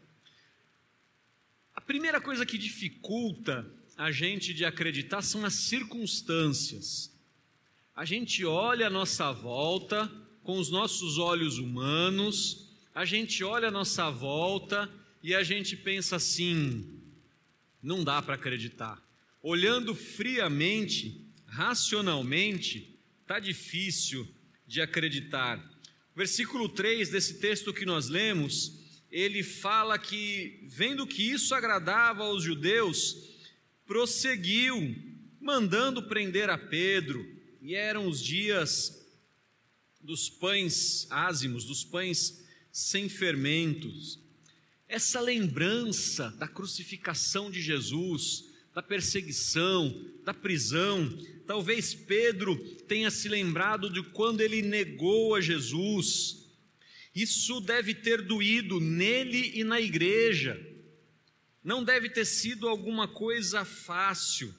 a 1.73 1.81
primeira 1.81 2.19
coisa 2.19 2.45
que 2.45 2.57
dificulta 2.57 3.65
a 3.97 4.11
gente 4.11 4.53
de 4.53 4.65
acreditar 4.65 5.21
são 5.21 5.45
as 5.45 5.53
circunstâncias. 5.53 7.17
A 7.95 8.05
gente 8.05 8.45
olha 8.45 8.87
a 8.87 8.89
nossa 8.89 9.31
volta 9.31 10.11
com 10.43 10.59
os 10.59 10.69
nossos 10.69 11.17
olhos 11.17 11.57
humanos 11.57 12.69
a 12.99 13.05
gente 13.05 13.45
olha 13.45 13.69
a 13.69 13.71
nossa 13.71 14.09
volta 14.09 14.89
e 15.23 15.33
a 15.33 15.41
gente 15.41 15.77
pensa 15.77 16.17
assim: 16.17 16.99
não 17.81 18.03
dá 18.03 18.21
para 18.21 18.35
acreditar. 18.35 19.01
Olhando 19.41 19.95
friamente, 19.95 21.25
racionalmente, 21.45 22.99
está 23.21 23.39
difícil 23.39 24.27
de 24.67 24.81
acreditar. 24.81 25.63
Versículo 26.19 26.67
3 26.67 27.07
desse 27.07 27.35
texto 27.35 27.73
que 27.73 27.85
nós 27.85 28.09
lemos, 28.09 28.73
ele 29.09 29.41
fala 29.41 29.97
que, 29.97 30.59
vendo 30.67 31.07
que 31.07 31.23
isso 31.23 31.55
agradava 31.55 32.23
aos 32.23 32.43
judeus, 32.43 33.15
prosseguiu, 33.85 34.97
mandando 35.39 36.09
prender 36.09 36.49
a 36.49 36.57
Pedro, 36.57 37.25
e 37.61 37.73
eram 37.73 38.05
os 38.05 38.21
dias 38.21 39.01
dos 40.01 40.29
pães 40.29 41.07
ázimos, 41.09 41.63
dos 41.63 41.85
pães 41.85 42.43
sem 42.69 43.07
fermentos. 43.07 44.19
Essa 44.89 45.21
lembrança 45.21 46.31
da 46.31 46.49
crucificação 46.49 47.49
de 47.49 47.61
Jesus, 47.61 48.48
da 48.79 48.83
perseguição, 48.83 49.93
da 50.23 50.33
prisão, 50.33 51.13
talvez 51.45 51.93
Pedro 51.93 52.55
tenha 52.87 53.11
se 53.11 53.27
lembrado 53.27 53.89
de 53.89 54.01
quando 54.01 54.39
ele 54.39 54.61
negou 54.61 55.35
a 55.35 55.41
Jesus. 55.41 56.47
Isso 57.13 57.59
deve 57.59 57.93
ter 57.93 58.21
doído 58.21 58.79
nele 58.79 59.51
e 59.53 59.65
na 59.65 59.81
igreja. 59.81 60.57
Não 61.61 61.83
deve 61.83 62.09
ter 62.09 62.23
sido 62.23 62.69
alguma 62.69 63.05
coisa 63.05 63.65
fácil. 63.65 64.55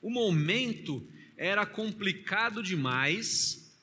O 0.00 0.08
momento 0.08 1.06
era 1.36 1.66
complicado 1.66 2.62
demais 2.62 3.76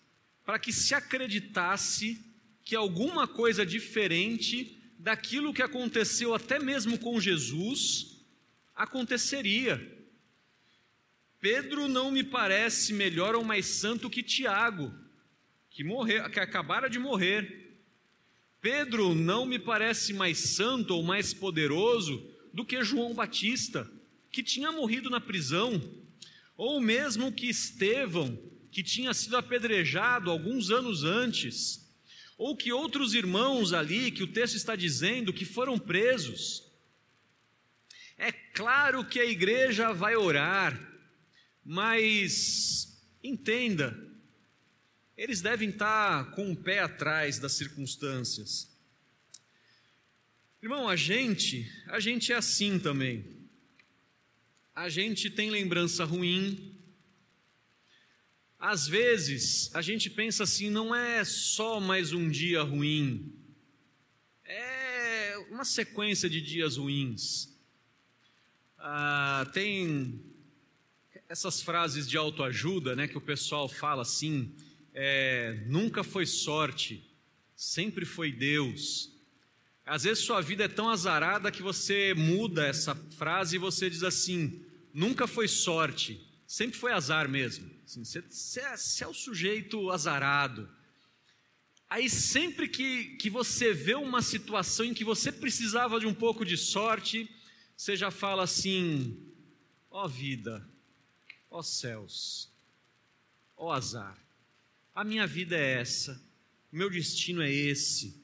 para 0.43 0.57
que 0.57 0.73
se 0.73 0.95
acreditasse 0.95 2.19
que 2.65 2.75
alguma 2.75 3.27
coisa 3.27 3.63
diferente 3.63 4.81
daquilo 4.97 5.53
que 5.53 5.61
aconteceu 5.61 6.33
até 6.33 6.57
mesmo 6.57 6.97
com 6.97 7.21
Jesus 7.21 8.12
aconteceria. 8.75 9.79
Pedro 11.39 11.87
não 11.87 12.11
me 12.11 12.23
parece 12.23 12.93
melhor 12.93 13.35
ou 13.35 13.43
mais 13.43 13.65
santo 13.65 14.09
que 14.09 14.23
Tiago, 14.23 14.93
que 15.69 15.83
morreu, 15.83 16.29
que 16.29 16.39
acabara 16.39 16.89
de 16.89 16.99
morrer. 16.99 17.81
Pedro 18.61 19.13
não 19.13 19.45
me 19.45 19.59
parece 19.59 20.13
mais 20.13 20.37
santo 20.37 20.95
ou 20.95 21.03
mais 21.03 21.33
poderoso 21.33 22.25
do 22.53 22.63
que 22.63 22.83
João 22.83 23.13
Batista, 23.13 23.89
que 24.31 24.41
tinha 24.41 24.71
morrido 24.71 25.09
na 25.09 25.19
prisão, 25.19 25.81
ou 26.55 26.79
mesmo 26.79 27.31
que 27.31 27.49
Estevão, 27.49 28.39
que 28.71 28.81
tinha 28.81 29.13
sido 29.13 29.35
apedrejado 29.35 30.31
alguns 30.31 30.71
anos 30.71 31.03
antes 31.03 31.83
ou 32.37 32.55
que 32.57 32.73
outros 32.73 33.13
irmãos 33.13 33.73
ali, 33.73 34.11
que 34.11 34.23
o 34.23 34.27
texto 34.27 34.55
está 34.55 34.75
dizendo, 34.75 35.33
que 35.33 35.45
foram 35.45 35.77
presos. 35.77 36.63
É 38.17 38.31
claro 38.31 39.05
que 39.05 39.19
a 39.19 39.25
igreja 39.25 39.93
vai 39.93 40.15
orar, 40.15 40.79
mas 41.63 43.01
entenda, 43.23 43.97
eles 45.17 45.41
devem 45.41 45.69
estar 45.69 46.31
com 46.31 46.51
o 46.51 46.55
pé 46.55 46.79
atrás 46.79 47.39
das 47.39 47.53
circunstâncias. 47.53 48.71
Irmão, 50.61 50.87
a 50.87 50.95
gente, 50.95 51.69
a 51.87 51.99
gente 51.99 52.31
é 52.31 52.35
assim 52.35 52.79
também. 52.79 53.25
A 54.73 54.89
gente 54.89 55.29
tem 55.29 55.51
lembrança 55.51 56.03
ruim. 56.03 56.79
Às 58.57 58.87
vezes, 58.87 59.69
a 59.75 59.81
gente 59.81 60.09
pensa 60.09 60.43
assim, 60.43 60.69
não 60.69 60.95
é 60.95 61.23
só 61.25 61.79
mais 61.79 62.13
um 62.13 62.29
dia 62.29 62.63
ruim. 62.63 63.37
É 64.45 65.37
uma 65.51 65.65
sequência 65.65 66.29
de 66.29 66.41
dias 66.41 66.77
ruins. 66.77 67.52
Ah, 68.85 69.49
tem 69.53 70.21
essas 71.29 71.61
frases 71.61 72.05
de 72.05 72.17
autoajuda, 72.17 72.97
né, 72.97 73.07
que 73.07 73.17
o 73.17 73.21
pessoal 73.21 73.69
fala 73.69 74.01
assim, 74.01 74.53
é, 74.93 75.63
nunca 75.67 76.03
foi 76.03 76.25
sorte, 76.25 77.01
sempre 77.55 78.03
foi 78.03 78.29
Deus. 78.29 79.09
Às 79.85 80.03
vezes 80.03 80.25
sua 80.25 80.41
vida 80.41 80.65
é 80.65 80.67
tão 80.67 80.89
azarada 80.89 81.49
que 81.49 81.61
você 81.61 82.13
muda 82.13 82.67
essa 82.67 82.93
frase 83.17 83.55
e 83.55 83.59
você 83.59 83.89
diz 83.89 84.03
assim, 84.03 84.61
nunca 84.93 85.27
foi 85.27 85.47
sorte, 85.47 86.21
sempre 86.45 86.77
foi 86.77 86.91
azar 86.91 87.29
mesmo. 87.29 87.71
Assim, 87.85 88.03
você, 88.03 88.19
você, 88.19 88.59
é, 88.59 88.75
você 88.75 89.05
é 89.05 89.07
o 89.07 89.13
sujeito 89.13 89.91
azarado. 89.91 90.69
Aí 91.89 92.09
sempre 92.09 92.67
que, 92.67 93.15
que 93.15 93.29
você 93.29 93.73
vê 93.73 93.95
uma 93.95 94.21
situação 94.21 94.85
em 94.85 94.93
que 94.93 95.05
você 95.05 95.31
precisava 95.31 96.01
de 96.01 96.05
um 96.05 96.13
pouco 96.13 96.43
de 96.43 96.57
sorte, 96.57 97.29
você 97.83 97.97
já 97.97 98.09
fala 98.09 98.43
assim: 98.43 99.29
ó 99.91 100.05
oh 100.05 100.07
vida, 100.07 100.65
ó 101.51 101.59
oh 101.59 101.63
céus, 101.63 102.49
ó 103.57 103.65
oh 103.65 103.71
azar, 103.73 104.17
a 104.95 105.03
minha 105.03 105.27
vida 105.27 105.57
é 105.57 105.81
essa, 105.81 106.13
o 106.71 106.77
meu 106.77 106.89
destino 106.89 107.41
é 107.41 107.51
esse. 107.51 108.23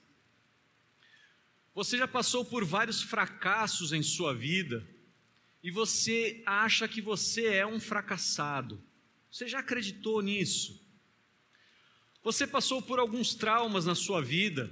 Você 1.75 1.97
já 1.97 2.07
passou 2.07 2.45
por 2.45 2.63
vários 2.63 3.01
fracassos 3.01 3.91
em 3.91 4.01
sua 4.01 4.33
vida 4.33 4.87
e 5.61 5.69
você 5.69 6.41
acha 6.45 6.87
que 6.87 7.01
você 7.01 7.47
é 7.47 7.67
um 7.67 7.81
fracassado. 7.81 8.81
Você 9.29 9.45
já 9.45 9.59
acreditou 9.59 10.21
nisso? 10.21 10.81
Você 12.23 12.47
passou 12.47 12.81
por 12.81 12.97
alguns 12.97 13.35
traumas 13.35 13.85
na 13.85 13.93
sua 13.93 14.21
vida. 14.21 14.71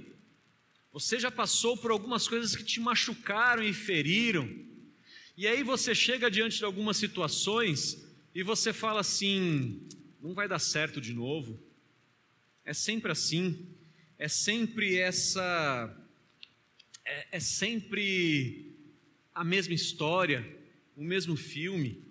Você 0.94 1.20
já 1.20 1.30
passou 1.30 1.76
por 1.76 1.90
algumas 1.90 2.26
coisas 2.26 2.56
que 2.56 2.64
te 2.64 2.80
machucaram 2.80 3.62
e 3.62 3.74
feriram. 3.74 4.67
E 5.40 5.46
aí 5.46 5.62
você 5.62 5.94
chega 5.94 6.28
diante 6.28 6.58
de 6.58 6.64
algumas 6.64 6.96
situações 6.96 8.04
e 8.34 8.42
você 8.42 8.72
fala 8.72 8.98
assim: 8.98 9.86
não 10.20 10.34
vai 10.34 10.48
dar 10.48 10.58
certo 10.58 11.00
de 11.00 11.14
novo. 11.14 11.62
É 12.64 12.74
sempre 12.74 13.12
assim. 13.12 13.68
É 14.18 14.26
sempre 14.26 14.96
essa. 14.96 15.96
É, 17.04 17.36
é 17.36 17.38
sempre 17.38 18.74
a 19.32 19.44
mesma 19.44 19.74
história, 19.74 20.44
o 20.96 21.04
mesmo 21.04 21.36
filme. 21.36 22.02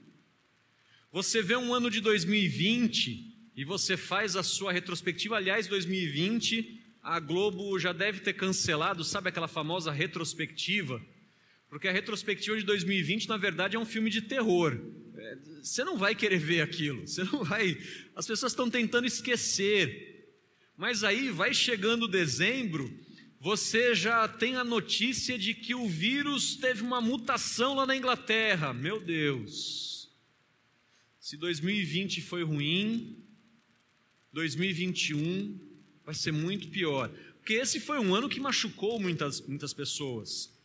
Você 1.12 1.42
vê 1.42 1.58
um 1.58 1.74
ano 1.74 1.92
de 1.92 2.00
2020 2.00 3.52
e 3.58 3.66
você 3.66 3.98
faz 3.98 4.38
a 4.38 4.42
sua 4.42 4.72
retrospectiva. 4.72 5.36
Aliás, 5.36 5.68
2020, 5.68 6.82
a 7.04 7.20
Globo 7.20 7.78
já 7.78 7.92
deve 7.92 8.22
ter 8.22 8.36
cancelado, 8.36 9.04
sabe 9.04 9.28
aquela 9.28 9.50
famosa 9.50 9.92
retrospectiva? 9.92 11.06
Porque 11.70 11.88
a 11.88 11.92
retrospectiva 11.92 12.58
de 12.58 12.64
2020, 12.64 13.28
na 13.28 13.38
verdade, 13.38 13.76
é 13.76 13.80
um 13.80 13.86
filme 13.86 14.10
de 14.10 14.22
terror. 14.22 14.80
É, 15.16 15.38
você 15.62 15.84
não 15.84 15.98
vai 15.98 16.16
querer 16.16 16.40
ver 16.40 16.62
aquilo, 16.62 17.06
você 17.08 17.24
não 17.24 17.44
vai. 17.44 17.78
As 18.16 18.26
pessoas 18.26 18.52
estão 18.52 18.70
tentando 18.70 19.06
esquecer. 19.06 20.16
Mas 20.78 21.04
aí 21.04 21.30
vai 21.30 21.54
chegando 21.54 22.08
dezembro, 22.08 22.94
você 23.40 23.96
já 23.96 24.28
tem 24.28 24.56
a 24.56 24.64
notícia 24.64 25.38
de 25.38 25.54
que 25.54 25.74
o 25.74 25.88
vírus 25.88 26.56
teve 26.56 26.84
uma 26.84 27.02
mutação 27.02 27.76
lá 27.76 27.86
na 27.86 27.96
Inglaterra. 27.96 28.74
Meu 28.74 29.00
Deus. 29.00 30.12
Se 31.20 31.36
2020 31.36 32.22
foi 32.22 32.44
ruim, 32.44 33.18
2021 34.32 35.60
vai 36.06 36.16
ser 36.16 36.32
muito 36.32 36.70
pior. 36.70 37.10
Porque 37.38 37.54
esse 37.54 37.80
foi 37.80 38.00
um 38.00 38.16
ano 38.16 38.30
que 38.30 38.40
machucou 38.40 39.00
muitas, 39.00 39.42
muitas 39.42 39.74
pessoas. 39.74 40.57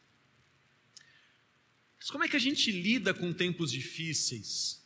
Mas 2.02 2.10
como 2.10 2.24
é 2.24 2.28
que 2.28 2.34
a 2.34 2.40
gente 2.40 2.72
lida 2.72 3.14
com 3.14 3.32
tempos 3.32 3.70
difíceis? 3.70 4.84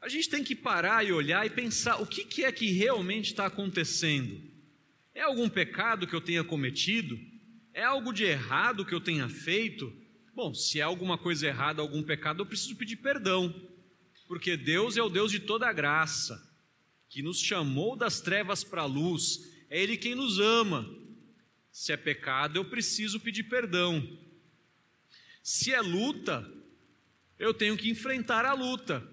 A 0.00 0.08
gente 0.08 0.26
tem 0.26 0.42
que 0.42 0.56
parar 0.56 1.04
e 1.04 1.12
olhar 1.12 1.44
e 1.44 1.50
pensar 1.50 2.00
o 2.00 2.06
que, 2.06 2.44
é 2.44 2.50
que 2.50 2.72
realmente 2.72 3.26
está 3.26 3.44
acontecendo. 3.44 4.40
É 5.14 5.20
algum 5.20 5.50
pecado 5.50 6.06
que 6.06 6.14
eu 6.14 6.20
tenha 6.22 6.42
cometido? 6.42 7.20
É 7.74 7.84
algo 7.84 8.10
de 8.10 8.24
errado 8.24 8.86
que 8.86 8.94
eu 8.94 9.02
tenha 9.02 9.28
feito? 9.28 9.94
Bom, 10.34 10.54
se 10.54 10.80
é 10.80 10.82
alguma 10.82 11.18
coisa 11.18 11.46
errada, 11.46 11.82
algum 11.82 12.02
pecado, 12.02 12.40
eu 12.40 12.46
preciso 12.46 12.74
pedir 12.74 12.96
perdão, 12.96 13.54
porque 14.26 14.56
Deus 14.56 14.96
é 14.96 15.02
o 15.02 15.10
Deus 15.10 15.30
de 15.30 15.40
toda 15.40 15.68
a 15.68 15.74
graça, 15.74 16.42
que 17.10 17.20
nos 17.20 17.38
chamou 17.38 17.96
das 17.96 18.18
trevas 18.18 18.64
para 18.64 18.80
a 18.80 18.86
luz, 18.86 19.40
é 19.68 19.82
Ele 19.82 19.98
quem 19.98 20.14
nos 20.14 20.38
ama. 20.38 20.88
Se 21.70 21.92
é 21.92 21.98
pecado, 21.98 22.56
eu 22.56 22.64
preciso 22.64 23.20
pedir 23.20 23.42
perdão. 23.42 24.31
Se 25.42 25.72
é 25.72 25.80
luta, 25.80 26.48
eu 27.36 27.52
tenho 27.52 27.76
que 27.76 27.90
enfrentar 27.90 28.44
a 28.44 28.52
luta, 28.52 29.04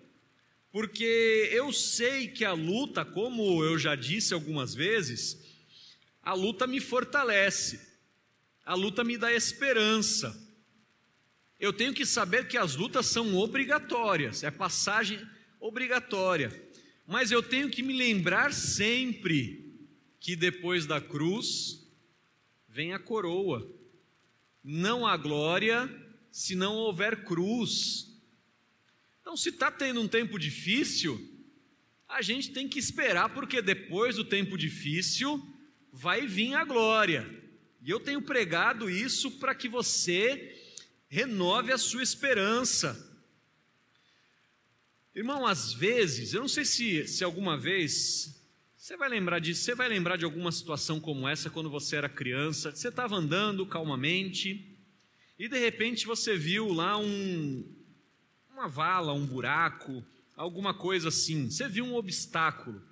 porque 0.71 1.49
eu 1.51 1.73
sei 1.73 2.27
que 2.27 2.45
a 2.45 2.53
luta, 2.53 3.03
como 3.03 3.63
eu 3.63 3.79
já 3.79 3.95
disse 3.95 4.35
algumas 4.35 4.75
vezes, 4.75 5.43
a 6.21 6.33
luta 6.33 6.67
me 6.67 6.79
fortalece, 6.79 7.81
a 8.63 8.75
luta 8.75 9.03
me 9.03 9.17
dá 9.17 9.33
esperança. 9.33 10.47
Eu 11.59 11.73
tenho 11.73 11.93
que 11.93 12.05
saber 12.05 12.47
que 12.47 12.57
as 12.57 12.75
lutas 12.75 13.07
são 13.07 13.35
obrigatórias, 13.35 14.43
é 14.43 14.51
passagem 14.51 15.19
obrigatória, 15.59 16.51
mas 17.07 17.31
eu 17.31 17.41
tenho 17.41 17.71
que 17.71 17.81
me 17.81 17.97
lembrar 17.97 18.53
sempre 18.53 19.75
que 20.19 20.35
depois 20.35 20.85
da 20.85 21.01
cruz 21.01 21.89
vem 22.67 22.93
a 22.93 22.99
coroa, 22.99 23.67
não 24.63 25.07
a 25.07 25.17
glória 25.17 25.89
se 26.31 26.55
não 26.55 26.75
houver 26.75 27.23
cruz. 27.23 28.07
Então, 29.21 29.35
se 29.35 29.49
está 29.49 29.71
tendo 29.71 30.01
um 30.01 30.07
tempo 30.07 30.39
difícil, 30.39 31.19
a 32.07 32.21
gente 32.21 32.51
tem 32.51 32.67
que 32.67 32.79
esperar, 32.79 33.29
porque 33.29 33.61
depois 33.61 34.15
do 34.15 34.25
tempo 34.25 34.57
difícil 34.57 35.41
vai 35.91 36.25
vir 36.25 36.55
a 36.55 36.63
glória. 36.63 37.29
E 37.81 37.89
eu 37.89 37.99
tenho 37.99 38.21
pregado 38.21 38.89
isso 38.89 39.31
para 39.31 39.55
que 39.55 39.69
você 39.69 40.55
renove 41.07 41.71
a 41.71 41.77
sua 41.77 42.03
esperança. 42.03 43.07
Irmão, 45.15 45.45
às 45.45 45.73
vezes, 45.73 46.33
eu 46.33 46.41
não 46.41 46.47
sei 46.47 46.65
se, 46.65 47.07
se 47.07 47.23
alguma 47.23 47.57
vez 47.57 48.39
você 48.77 48.95
vai 48.95 49.09
lembrar 49.09 49.39
disso, 49.39 49.61
você 49.61 49.75
vai 49.75 49.89
lembrar 49.89 50.17
de 50.17 50.25
alguma 50.25 50.51
situação 50.51 50.99
como 50.99 51.27
essa 51.27 51.49
quando 51.49 51.69
você 51.69 51.97
era 51.97 52.07
criança, 52.07 52.71
você 52.71 52.87
estava 52.87 53.15
andando 53.15 53.65
calmamente, 53.65 54.68
e 55.39 55.47
de 55.47 55.57
repente 55.57 56.05
você 56.05 56.37
viu 56.37 56.73
lá 56.73 56.97
um, 56.97 57.63
uma 58.51 58.67
vala, 58.67 59.13
um 59.13 59.25
buraco, 59.25 60.05
alguma 60.35 60.73
coisa 60.73 61.07
assim. 61.07 61.49
Você 61.49 61.69
viu 61.69 61.85
um 61.85 61.95
obstáculo. 61.95 62.83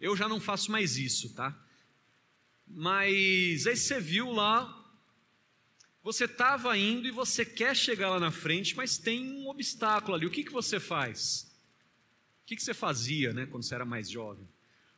Eu 0.00 0.16
já 0.16 0.26
não 0.26 0.40
faço 0.40 0.72
mais 0.72 0.96
isso, 0.96 1.34
tá? 1.34 1.54
Mas 2.66 3.66
aí 3.66 3.76
você 3.76 4.00
viu 4.00 4.32
lá, 4.32 4.74
você 6.02 6.24
estava 6.24 6.74
indo 6.78 7.06
e 7.06 7.10
você 7.10 7.44
quer 7.44 7.76
chegar 7.76 8.08
lá 8.08 8.18
na 8.18 8.30
frente, 8.30 8.74
mas 8.74 8.96
tem 8.96 9.30
um 9.30 9.48
obstáculo 9.50 10.14
ali. 10.14 10.24
O 10.24 10.30
que, 10.30 10.42
que 10.42 10.52
você 10.52 10.80
faz? 10.80 11.54
O 12.42 12.46
que, 12.46 12.56
que 12.56 12.62
você 12.62 12.72
fazia 12.72 13.34
né, 13.34 13.44
quando 13.44 13.64
você 13.64 13.74
era 13.74 13.84
mais 13.84 14.08
jovem? 14.08 14.48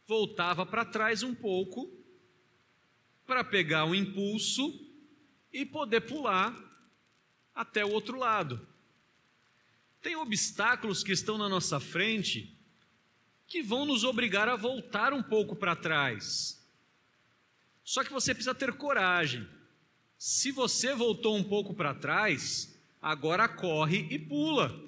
Voltava 0.07 0.65
para 0.65 0.85
trás 0.85 1.25
um 1.25 1.35
pouco 1.35 1.91
para 3.27 3.43
pegar 3.43 3.87
um 3.87 3.95
impulso 3.95 4.82
e 5.53 5.67
poder 5.67 6.03
pular 6.03 6.57
até 7.55 7.85
o 7.85 7.91
outro 7.91 8.19
lado. 8.19 8.67
Tem 10.01 10.17
obstáculos 10.17 11.05
que 11.05 11.13
estão 11.13 11.39
na 11.39 11.49
nossa 11.49 11.79
frente 11.79 12.59
que 13.47 13.63
vão 13.63 13.85
nos 13.85 14.03
obrigar 14.03 14.49
a 14.49 14.57
voltar 14.57 15.13
um 15.13 15.23
pouco 15.23 15.55
para 15.55 15.77
trás. 15.77 16.59
Só 17.85 18.03
que 18.03 18.13
você 18.13 18.35
precisa 18.35 18.55
ter 18.55 18.73
coragem. 18.73 19.47
Se 20.17 20.51
você 20.51 20.95
voltou 20.95 21.37
um 21.37 21.45
pouco 21.45 21.75
para 21.75 21.95
trás, 21.95 22.75
agora 23.01 23.49
corre 23.49 24.07
e 24.11 24.19
pula. 24.19 24.81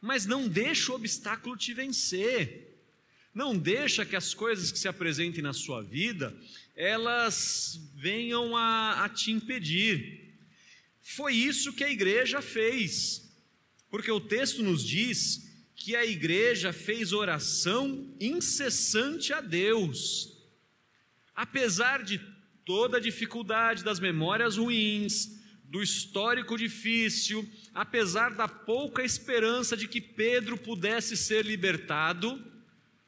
Mas 0.00 0.26
não 0.26 0.48
deixa 0.48 0.92
o 0.92 0.96
obstáculo 0.96 1.56
te 1.56 1.72
vencer. 1.72 2.75
Não 3.36 3.54
deixa 3.54 4.06
que 4.06 4.16
as 4.16 4.32
coisas 4.32 4.72
que 4.72 4.78
se 4.78 4.88
apresentem 4.88 5.42
na 5.42 5.52
sua 5.52 5.82
vida 5.82 6.34
elas 6.74 7.78
venham 7.94 8.56
a, 8.56 9.04
a 9.04 9.10
te 9.10 9.30
impedir. 9.30 10.38
Foi 11.02 11.34
isso 11.34 11.74
que 11.74 11.84
a 11.84 11.90
igreja 11.90 12.40
fez, 12.40 13.30
porque 13.90 14.10
o 14.10 14.22
texto 14.22 14.62
nos 14.62 14.82
diz 14.82 15.52
que 15.74 15.94
a 15.94 16.06
igreja 16.06 16.72
fez 16.72 17.12
oração 17.12 18.10
incessante 18.18 19.34
a 19.34 19.42
Deus. 19.42 20.32
Apesar 21.34 22.02
de 22.02 22.18
toda 22.64 22.96
a 22.96 23.00
dificuldade 23.00 23.84
das 23.84 24.00
memórias 24.00 24.56
ruins, 24.56 25.38
do 25.62 25.82
histórico 25.82 26.56
difícil, 26.56 27.46
apesar 27.74 28.34
da 28.34 28.48
pouca 28.48 29.04
esperança 29.04 29.76
de 29.76 29.86
que 29.86 30.00
Pedro 30.00 30.56
pudesse 30.56 31.18
ser 31.18 31.44
libertado, 31.44 32.55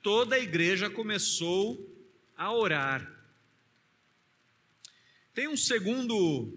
toda 0.09 0.37
a 0.37 0.41
igreja 0.41 0.89
começou 0.89 1.87
a 2.35 2.51
orar. 2.51 3.07
Tem 5.35 5.47
um 5.47 5.57
segundo 5.57 6.51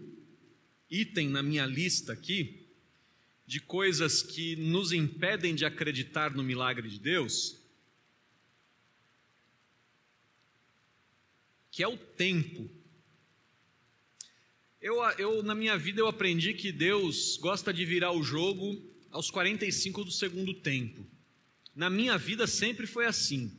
item 0.90 1.28
na 1.28 1.44
minha 1.44 1.66
lista 1.66 2.14
aqui, 2.14 2.66
de 3.46 3.60
coisas 3.60 4.24
que 4.24 4.56
nos 4.56 4.94
impedem 4.94 5.54
de 5.54 5.66
acreditar 5.66 6.34
no 6.34 6.42
milagre 6.42 6.88
de 6.88 6.98
Deus, 6.98 7.60
que 11.70 11.84
é 11.84 11.88
o 11.90 11.98
tempo. 11.98 12.72
Eu, 14.80 15.04
eu, 15.18 15.44
na 15.44 15.54
minha 15.54 15.78
vida, 15.78 16.00
eu 16.00 16.08
aprendi 16.08 16.54
que 16.54 16.72
Deus 16.72 17.36
gosta 17.36 17.74
de 17.74 17.84
virar 17.84 18.14
o 18.14 18.24
jogo 18.24 18.82
aos 19.10 19.30
45 19.30 20.06
do 20.06 20.12
segundo 20.12 20.54
tempo. 20.54 21.06
Na 21.76 21.90
minha 21.90 22.18
vida 22.18 22.46
sempre 22.46 22.86
foi 22.86 23.06
assim. 23.06 23.58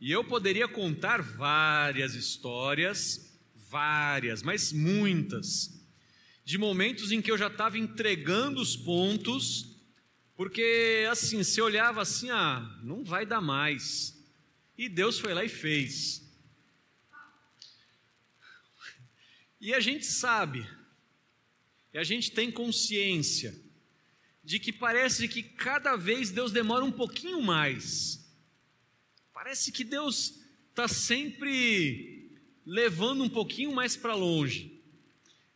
E 0.00 0.12
eu 0.12 0.22
poderia 0.22 0.68
contar 0.68 1.22
várias 1.22 2.14
histórias, 2.14 3.38
várias, 3.68 4.42
mas 4.42 4.72
muitas, 4.72 5.82
de 6.44 6.58
momentos 6.58 7.10
em 7.10 7.22
que 7.22 7.30
eu 7.30 7.38
já 7.38 7.46
estava 7.46 7.78
entregando 7.78 8.60
os 8.60 8.76
pontos, 8.76 9.80
porque 10.36 11.06
assim, 11.10 11.42
se 11.42 11.60
olhava 11.60 12.02
assim, 12.02 12.28
ah, 12.30 12.78
não 12.82 13.02
vai 13.02 13.24
dar 13.24 13.40
mais. 13.40 14.22
E 14.76 14.88
Deus 14.88 15.18
foi 15.18 15.32
lá 15.32 15.44
e 15.44 15.48
fez. 15.48 16.22
E 19.60 19.72
a 19.72 19.80
gente 19.80 20.04
sabe, 20.04 20.68
e 21.94 21.96
a 21.96 22.04
gente 22.04 22.30
tem 22.32 22.50
consciência, 22.50 23.58
de 24.44 24.58
que 24.58 24.72
parece 24.72 25.26
que 25.26 25.42
cada 25.42 25.96
vez 25.96 26.30
Deus 26.30 26.52
demora 26.52 26.84
um 26.84 26.92
pouquinho 26.92 27.40
mais. 27.40 28.20
Parece 29.32 29.72
que 29.72 29.82
Deus 29.82 30.34
está 30.70 30.86
sempre 30.86 32.30
levando 32.66 33.24
um 33.24 33.28
pouquinho 33.28 33.72
mais 33.72 33.96
para 33.96 34.14
longe. 34.14 34.82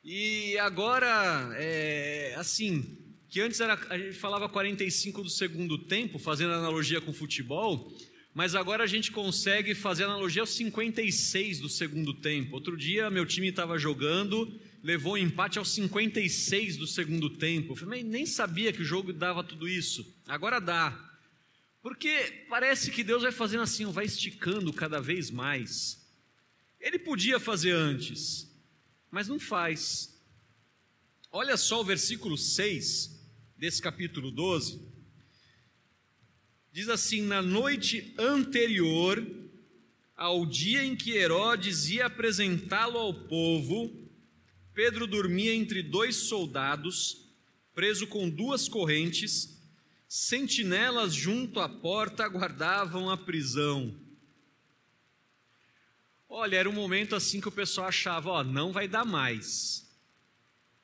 E 0.02 0.56
agora, 0.58 1.50
é, 1.56 2.34
assim, 2.36 2.98
que 3.28 3.40
antes 3.40 3.60
era, 3.60 3.78
a 3.90 3.98
gente 3.98 4.14
falava 4.14 4.48
45 4.48 5.22
do 5.22 5.28
segundo 5.28 5.76
tempo, 5.76 6.18
fazendo 6.18 6.54
analogia 6.54 7.00
com 7.00 7.12
futebol, 7.12 7.92
mas 8.32 8.54
agora 8.54 8.84
a 8.84 8.86
gente 8.86 9.10
consegue 9.10 9.74
fazer 9.74 10.04
analogia 10.04 10.42
aos 10.42 10.50
56 10.50 11.60
do 11.60 11.68
segundo 11.68 12.14
tempo. 12.14 12.54
Outro 12.54 12.76
dia, 12.76 13.10
meu 13.10 13.26
time 13.26 13.48
estava 13.48 13.78
jogando, 13.78 14.58
levou 14.82 15.14
um 15.14 15.18
empate 15.18 15.58
aos 15.58 15.70
56 15.72 16.76
do 16.76 16.86
segundo 16.86 17.30
tempo. 17.30 17.76
Eu 17.78 17.86
nem 17.86 18.26
sabia 18.26 18.72
que 18.72 18.82
o 18.82 18.84
jogo 18.84 19.12
dava 19.12 19.42
tudo 19.42 19.68
isso. 19.68 20.06
Agora 20.26 20.60
dá. 20.60 20.96
Porque 21.82 22.44
parece 22.48 22.90
que 22.90 23.04
Deus 23.04 23.22
vai 23.22 23.32
fazendo 23.32 23.62
assim, 23.62 23.84
vai 23.86 24.04
esticando 24.04 24.72
cada 24.72 25.00
vez 25.00 25.30
mais. 25.30 26.06
Ele 26.80 26.98
podia 26.98 27.40
fazer 27.40 27.72
antes, 27.72 28.48
mas 29.10 29.28
não 29.28 29.38
faz. 29.38 30.16
Olha 31.30 31.56
só 31.56 31.80
o 31.80 31.84
versículo 31.84 32.36
6 32.38 33.18
desse 33.56 33.82
capítulo 33.82 34.30
12. 34.30 34.80
Diz 36.72 36.88
assim: 36.88 37.22
Na 37.22 37.42
noite 37.42 38.14
anterior 38.18 39.26
ao 40.16 40.44
dia 40.44 40.84
em 40.84 40.96
que 40.96 41.12
Herodes 41.12 41.88
ia 41.88 42.06
apresentá-lo 42.06 42.98
ao 42.98 43.14
povo, 43.14 43.97
Pedro 44.78 45.08
dormia 45.08 45.52
entre 45.52 45.82
dois 45.82 46.14
soldados, 46.14 47.28
preso 47.74 48.06
com 48.06 48.30
duas 48.30 48.68
correntes, 48.68 49.60
sentinelas 50.06 51.12
junto 51.12 51.58
à 51.58 51.68
porta 51.68 52.22
aguardavam 52.22 53.10
a 53.10 53.16
prisão. 53.16 53.92
Olha, 56.28 56.58
era 56.58 56.70
um 56.70 56.72
momento 56.72 57.16
assim 57.16 57.40
que 57.40 57.48
o 57.48 57.52
pessoal 57.52 57.88
achava, 57.88 58.30
ó, 58.30 58.44
não 58.44 58.70
vai 58.70 58.86
dar 58.86 59.04
mais. 59.04 59.84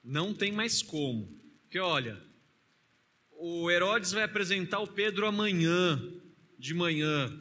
Não 0.03 0.35
tem 0.35 0.51
mais 0.51 0.83
como. 0.83 1.29
Porque 1.63 1.79
olha, 1.79 2.21
o 3.31 3.71
Herodes 3.71 4.11
vai 4.11 4.25
apresentar 4.25 4.81
o 4.81 4.89
Pedro 4.89 5.25
amanhã, 5.25 6.03
de 6.59 6.75
manhã. 6.75 7.33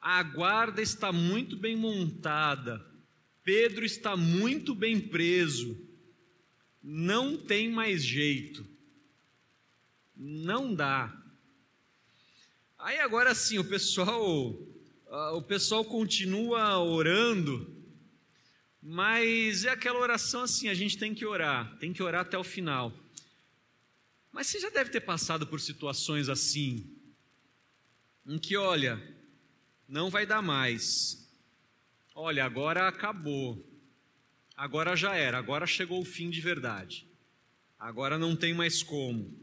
A 0.00 0.22
guarda 0.22 0.80
está 0.80 1.12
muito 1.12 1.54
bem 1.54 1.76
montada. 1.76 2.93
Pedro 3.44 3.84
está 3.84 4.16
muito 4.16 4.74
bem 4.74 4.98
preso. 4.98 5.78
Não 6.82 7.36
tem 7.36 7.70
mais 7.70 8.02
jeito. 8.02 8.66
Não 10.16 10.74
dá. 10.74 11.16
Aí 12.78 12.98
agora 12.98 13.34
sim, 13.34 13.58
o 13.58 13.64
pessoal 13.64 14.58
o 15.32 15.42
pessoal 15.42 15.84
continua 15.84 16.78
orando, 16.78 17.72
mas 18.82 19.64
é 19.64 19.70
aquela 19.70 20.00
oração 20.00 20.42
assim: 20.42 20.68
a 20.68 20.74
gente 20.74 20.98
tem 20.98 21.14
que 21.14 21.24
orar, 21.24 21.76
tem 21.78 21.92
que 21.92 22.02
orar 22.02 22.22
até 22.22 22.36
o 22.36 22.44
final. 22.44 22.92
Mas 24.32 24.48
você 24.48 24.58
já 24.58 24.70
deve 24.70 24.90
ter 24.90 25.00
passado 25.00 25.46
por 25.46 25.60
situações 25.60 26.28
assim, 26.28 26.84
em 28.26 28.38
que, 28.38 28.56
olha, 28.56 29.00
não 29.88 30.10
vai 30.10 30.26
dar 30.26 30.42
mais, 30.42 31.23
olha, 32.14 32.44
agora 32.44 32.86
acabou, 32.86 33.68
agora 34.56 34.94
já 34.94 35.16
era, 35.16 35.36
agora 35.36 35.66
chegou 35.66 36.00
o 36.00 36.04
fim 36.04 36.30
de 36.30 36.40
verdade, 36.40 37.08
agora 37.78 38.18
não 38.18 38.36
tem 38.36 38.54
mais 38.54 38.82
como. 38.82 39.42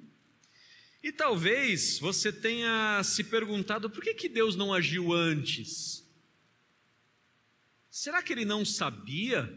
E 1.03 1.11
talvez 1.11 1.97
você 1.99 2.31
tenha 2.31 3.01
se 3.03 3.23
perguntado 3.23 3.89
por 3.89 4.03
que, 4.03 4.13
que 4.13 4.29
Deus 4.29 4.55
não 4.55 4.73
agiu 4.73 5.11
antes? 5.11 6.07
Será 7.89 8.21
que 8.21 8.31
ele 8.31 8.45
não 8.45 8.63
sabia? 8.63 9.51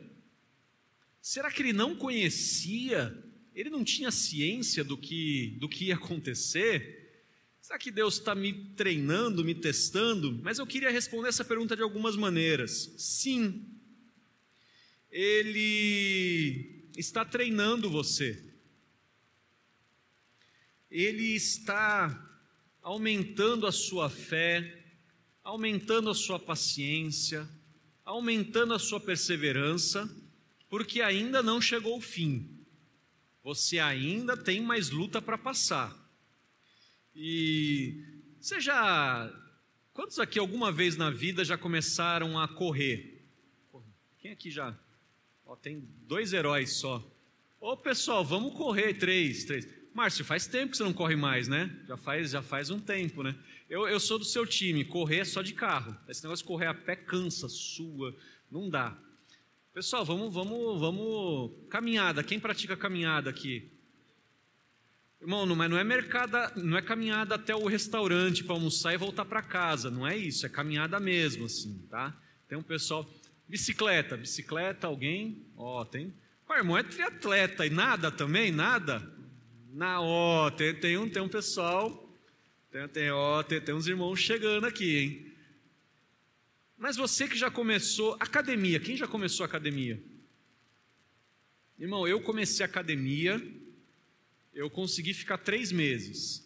Será 1.21 1.51
que 1.51 1.63
ele 1.63 1.73
não 1.73 1.95
conhecia? 1.95 3.17
Ele 3.55 3.71
não 3.71 3.85
tinha 3.85 4.11
ciência 4.11 4.83
do 4.83 4.97
que, 4.97 5.57
do 5.61 5.69
que 5.69 5.87
ia 5.87 5.95
acontecer? 5.95 7.04
Será 7.65 7.79
que 7.79 7.91
Deus 7.91 8.19
está 8.19 8.35
me 8.35 8.53
treinando, 8.77 9.43
me 9.43 9.55
testando? 9.55 10.39
Mas 10.43 10.59
eu 10.59 10.67
queria 10.67 10.91
responder 10.91 11.29
essa 11.31 11.43
pergunta 11.43 11.75
de 11.75 11.81
algumas 11.81 12.15
maneiras. 12.15 12.93
Sim, 12.99 13.67
Ele 15.11 16.85
está 16.95 17.25
treinando 17.25 17.89
você 17.89 18.53
ele 20.91 21.35
está 21.35 22.45
aumentando 22.83 23.67
a 23.67 23.73
sua 23.73 24.11
fé, 24.11 24.85
aumentando 25.43 26.11
a 26.11 26.15
sua 26.15 26.39
paciência, 26.39 27.49
aumentando 28.05 28.75
a 28.75 28.79
sua 28.79 29.01
perseverança, 29.01 30.09
porque 30.69 31.01
ainda 31.01 31.43
não 31.43 31.61
chegou 31.63 31.97
o 31.97 32.01
fim. 32.01 32.65
Você 33.43 33.79
ainda 33.81 34.37
tem 34.37 34.61
mais 34.61 34.91
luta 34.91 35.21
para 35.21 35.39
passar. 35.39 36.04
E 37.15 38.03
você 38.41 38.61
já. 38.61 39.33
Quantos 39.93 40.19
aqui 40.19 40.39
alguma 40.39 40.73
vez 40.73 40.97
na 40.97 41.11
vida 41.11 41.45
já 41.45 41.57
começaram 41.57 42.39
a 42.39 42.49
correr? 42.49 43.25
Quem 44.19 44.33
aqui 44.33 44.51
já? 44.51 44.77
Ó, 45.47 45.55
tem 45.55 45.87
dois 46.07 46.33
heróis 46.33 46.73
só. 46.73 47.03
Ô 47.61 47.77
pessoal, 47.77 48.25
vamos 48.25 48.55
correr, 48.55 48.95
três, 48.95 49.45
três. 49.45 49.69
Márcio, 49.95 50.25
faz 50.25 50.47
tempo 50.47 50.73
que 50.73 50.77
você 50.77 50.83
não 50.83 50.93
corre 50.93 51.15
mais, 51.15 51.47
né? 51.47 51.71
Já 51.87 51.97
faz, 51.97 52.31
já 52.31 52.43
faz 52.43 52.69
um 52.71 52.81
tempo, 52.81 53.23
né? 53.23 53.35
Eu, 53.71 53.87
eu 53.87 54.01
sou 54.01 54.19
do 54.19 54.25
seu 54.25 54.45
time, 54.45 54.85
correr 54.85 55.19
é 55.19 55.25
só 55.25 55.41
de 55.41 55.55
carro. 55.55 55.97
Esse 56.09 56.23
negócio 56.25 56.43
de 56.43 56.49
correr 56.49 56.67
a 56.67 56.75
pé 56.75 56.97
cansa, 56.97 57.49
sua, 57.49 58.15
não 58.51 58.69
dá. 58.69 58.99
Pessoal, 59.73 60.05
vamos, 60.05 60.33
vamos, 60.35 60.81
vamos. 60.81 61.53
Caminhada. 61.69 62.23
Quem 62.25 62.41
pratica 62.41 62.77
caminhada 62.77 63.31
aqui? 63.31 63.71
Irmão, 65.25 65.47
não, 65.47 65.57
mas 65.57 65.71
não 65.71 65.79
é 65.79 65.85
não 66.57 66.77
é 66.77 66.83
caminhada 66.83 67.37
até 67.37 67.57
o 67.57 67.67
restaurante 67.67 68.45
para 68.45 68.55
almoçar 68.55 68.93
e 68.93 68.99
voltar 68.99 69.25
para 69.25 69.41
casa. 69.41 69.91
Não 69.91 70.07
é 70.07 70.15
isso, 70.15 70.45
é 70.45 70.51
caminhada 70.51 71.01
mesmo, 71.01 71.47
assim, 71.47 71.79
tá? 71.89 72.15
Tem 72.47 72.59
um 72.59 72.63
pessoal. 72.63 73.09
Bicicleta, 73.49 74.19
bicicleta, 74.19 74.87
alguém? 74.87 75.47
Ó, 75.57 75.81
oh, 75.81 75.85
tem. 75.87 76.13
O 76.47 76.53
irmão 76.53 76.77
é 76.77 76.83
triatleta 76.83 77.65
e 77.65 77.71
nada 77.71 78.11
também, 78.11 78.53
nada? 78.53 79.03
Na 79.73 79.99
ó, 79.99 80.51
tem, 80.51 80.75
tem, 80.75 80.99
um, 80.99 81.09
tem 81.09 81.23
um 81.23 81.29
pessoal, 81.29 82.07
tem, 82.71 82.87
tem, 82.89 83.11
ó, 83.11 83.43
tem, 83.43 83.63
tem 83.63 83.75
uns 83.75 83.87
irmãos 83.87 84.21
chegando 84.21 84.67
aqui, 84.67 84.99
hein? 84.99 85.33
Mas 86.77 86.97
você 86.97 87.27
que 87.27 87.37
já 87.37 87.51
começou 87.51 88.15
academia, 88.21 88.79
quem 88.79 88.95
já 88.95 89.09
começou 89.09 89.47
academia? 89.47 90.03
Irmão, 91.79 92.07
eu 92.07 92.21
comecei 92.21 92.65
academia, 92.65 93.41
eu 94.55 94.71
consegui 94.71 95.13
ficar 95.13 95.39
três 95.39 95.73
meses. 95.73 96.45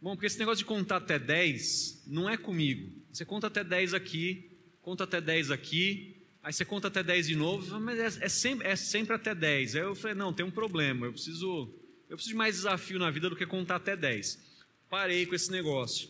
Bom, 0.00 0.14
porque 0.14 0.26
esse 0.26 0.38
negócio 0.38 0.58
de 0.58 0.64
contar 0.64 0.96
até 0.96 1.18
10 1.18 2.04
não 2.06 2.28
é 2.28 2.36
comigo. 2.36 2.92
Você 3.12 3.24
conta 3.24 3.48
até 3.48 3.64
10 3.64 3.94
aqui, 3.94 4.56
conta 4.80 5.04
até 5.04 5.20
10 5.20 5.50
aqui, 5.50 6.22
aí 6.42 6.52
você 6.52 6.64
conta 6.64 6.88
até 6.88 7.02
10 7.02 7.26
de 7.26 7.34
novo, 7.34 7.80
mas 7.80 7.98
é, 7.98 8.26
é, 8.26 8.28
sempre, 8.28 8.68
é 8.68 8.76
sempre 8.76 9.14
até 9.14 9.34
10. 9.34 9.74
Aí 9.74 9.82
eu 9.82 9.94
falei, 9.94 10.14
não, 10.14 10.32
tem 10.32 10.46
um 10.46 10.50
problema, 10.50 11.06
eu 11.06 11.12
preciso, 11.12 11.74
eu 12.08 12.16
preciso 12.16 12.34
de 12.34 12.36
mais 12.36 12.56
desafio 12.56 12.98
na 12.98 13.10
vida 13.10 13.28
do 13.28 13.36
que 13.36 13.46
contar 13.46 13.76
até 13.76 13.96
10. 13.96 14.38
Parei 14.88 15.26
com 15.26 15.34
esse 15.34 15.50
negócio. 15.50 16.08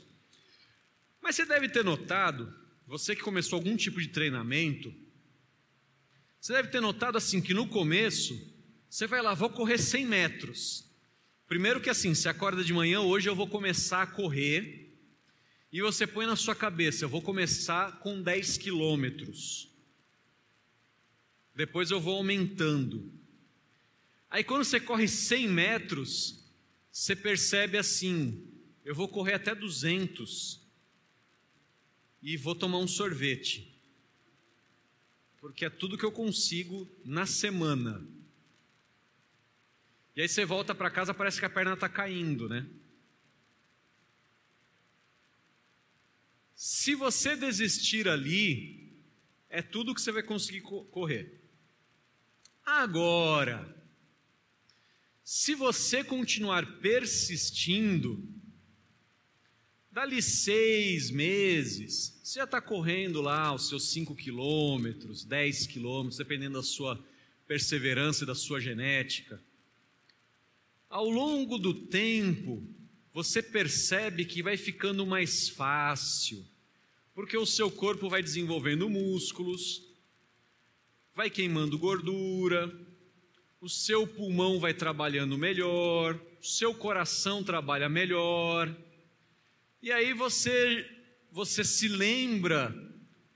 Mas 1.22 1.36
você 1.36 1.46
deve 1.46 1.68
ter 1.68 1.84
notado, 1.84 2.52
você 2.86 3.16
que 3.16 3.22
começou 3.22 3.56
algum 3.56 3.76
tipo 3.76 4.00
de 4.00 4.08
treinamento, 4.08 4.92
você 6.40 6.52
deve 6.52 6.68
ter 6.68 6.80
notado 6.80 7.16
assim 7.16 7.40
que 7.40 7.54
no 7.54 7.66
começo, 7.66 8.34
você 8.88 9.06
vai 9.06 9.22
lá, 9.22 9.34
vou 9.34 9.50
correr 9.50 9.78
100 9.78 10.06
metros. 10.06 10.84
Primeiro 11.46 11.80
que 11.80 11.90
assim, 11.90 12.14
você 12.14 12.28
acorda 12.28 12.64
de 12.64 12.72
manhã, 12.72 13.00
hoje 13.00 13.28
eu 13.28 13.34
vou 13.34 13.46
começar 13.46 14.02
a 14.02 14.06
correr, 14.06 14.92
e 15.72 15.80
você 15.80 16.06
põe 16.06 16.26
na 16.26 16.36
sua 16.36 16.54
cabeça, 16.54 17.04
eu 17.04 17.08
vou 17.08 17.20
começar 17.20 17.98
com 18.00 18.20
10 18.22 18.58
quilômetros. 18.58 19.68
Depois 21.54 21.90
eu 21.90 22.00
vou 22.00 22.16
aumentando. 22.16 23.12
Aí 24.30 24.42
quando 24.42 24.64
você 24.64 24.80
corre 24.80 25.08
100 25.08 25.48
metros, 25.48 26.44
você 26.90 27.14
percebe 27.14 27.78
assim, 27.78 28.44
eu 28.84 28.94
vou 28.94 29.08
correr 29.08 29.34
até 29.34 29.54
200 29.54 30.60
e 32.22 32.36
vou 32.36 32.54
tomar 32.54 32.78
um 32.78 32.88
sorvete 32.88 33.76
porque 35.46 35.64
é 35.64 35.70
tudo 35.70 35.96
que 35.96 36.04
eu 36.04 36.10
consigo 36.10 36.88
na 37.04 37.24
semana. 37.24 38.04
E 40.16 40.22
aí 40.22 40.28
você 40.28 40.44
volta 40.44 40.74
para 40.74 40.90
casa, 40.90 41.12
parece 41.12 41.38
que 41.38 41.44
a 41.44 41.50
perna 41.50 41.74
está 41.74 41.88
caindo, 41.88 42.48
né? 42.48 42.66
Se 46.54 46.94
você 46.94 47.36
desistir 47.36 48.08
ali, 48.08 48.98
é 49.50 49.60
tudo 49.60 49.94
que 49.94 50.00
você 50.00 50.10
vai 50.10 50.22
conseguir 50.22 50.62
correr. 50.62 51.40
Agora, 52.64 53.76
se 55.22 55.54
você 55.54 56.02
continuar 56.02 56.80
persistindo, 56.80 58.26
Dali 59.96 60.20
seis 60.20 61.10
meses, 61.10 62.20
você 62.22 62.38
já 62.38 62.44
está 62.44 62.60
correndo 62.60 63.22
lá 63.22 63.54
os 63.54 63.66
seus 63.66 63.90
5 63.92 64.14
quilômetros, 64.14 65.24
10 65.24 65.66
quilômetros, 65.68 66.18
dependendo 66.18 66.58
da 66.58 66.62
sua 66.62 67.02
perseverança 67.48 68.22
e 68.22 68.26
da 68.26 68.34
sua 68.34 68.60
genética. 68.60 69.42
Ao 70.96 71.10
longo 71.10 71.58
do 71.58 71.74
tempo, 71.74 72.66
você 73.12 73.42
percebe 73.42 74.24
que 74.24 74.42
vai 74.42 74.56
ficando 74.56 75.04
mais 75.04 75.46
fácil, 75.46 76.42
porque 77.12 77.36
o 77.36 77.44
seu 77.44 77.70
corpo 77.70 78.08
vai 78.08 78.22
desenvolvendo 78.22 78.88
músculos, 78.88 79.82
vai 81.14 81.28
queimando 81.28 81.78
gordura, 81.78 82.74
o 83.60 83.68
seu 83.68 84.06
pulmão 84.06 84.58
vai 84.58 84.72
trabalhando 84.72 85.36
melhor, 85.36 86.18
o 86.40 86.46
seu 86.46 86.72
coração 86.72 87.44
trabalha 87.44 87.90
melhor 87.90 88.74
e 89.82 89.92
aí 89.92 90.14
você 90.14 90.90
você 91.30 91.62
se 91.62 91.88
lembra 91.88 92.74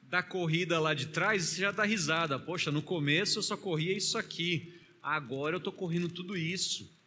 da 0.01 0.23
corrida 0.23 0.81
lá 0.81 0.94
de 0.94 1.09
trás 1.09 1.44
e 1.44 1.46
você 1.49 1.61
já 1.61 1.73
dá 1.73 1.85
risada. 1.85 2.38
Poxa, 2.38 2.73
no 2.73 2.81
começo 2.81 3.38
eu 3.38 3.42
só 3.42 3.55
corria 3.55 3.94
isso 3.94 4.16
aqui, 4.16 4.81
agora 5.03 5.57
eu 5.57 5.59
estou 5.59 5.75
correndo 5.75 6.09
tudo 6.09 6.38
isso. 6.38 6.99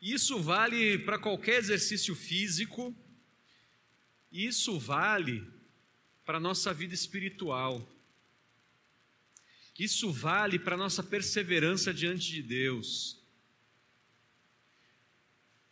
Isso 0.00 0.40
vale 0.40 0.98
para 0.98 1.18
qualquer 1.18 1.58
exercício 1.58 2.14
físico, 2.14 2.94
isso 4.30 4.78
vale 4.78 5.46
para 6.24 6.38
a 6.38 6.40
nossa 6.40 6.74
vida 6.74 6.94
espiritual. 6.94 7.88
Isso 9.78 10.10
vale 10.10 10.58
para 10.58 10.74
a 10.74 10.78
nossa 10.78 11.02
perseverança 11.02 11.92
diante 11.92 12.30
de 12.30 12.42
Deus. 12.42 13.22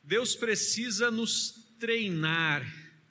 Deus 0.03 0.35
precisa 0.37 1.11
nos 1.11 1.53
treinar, 1.79 2.63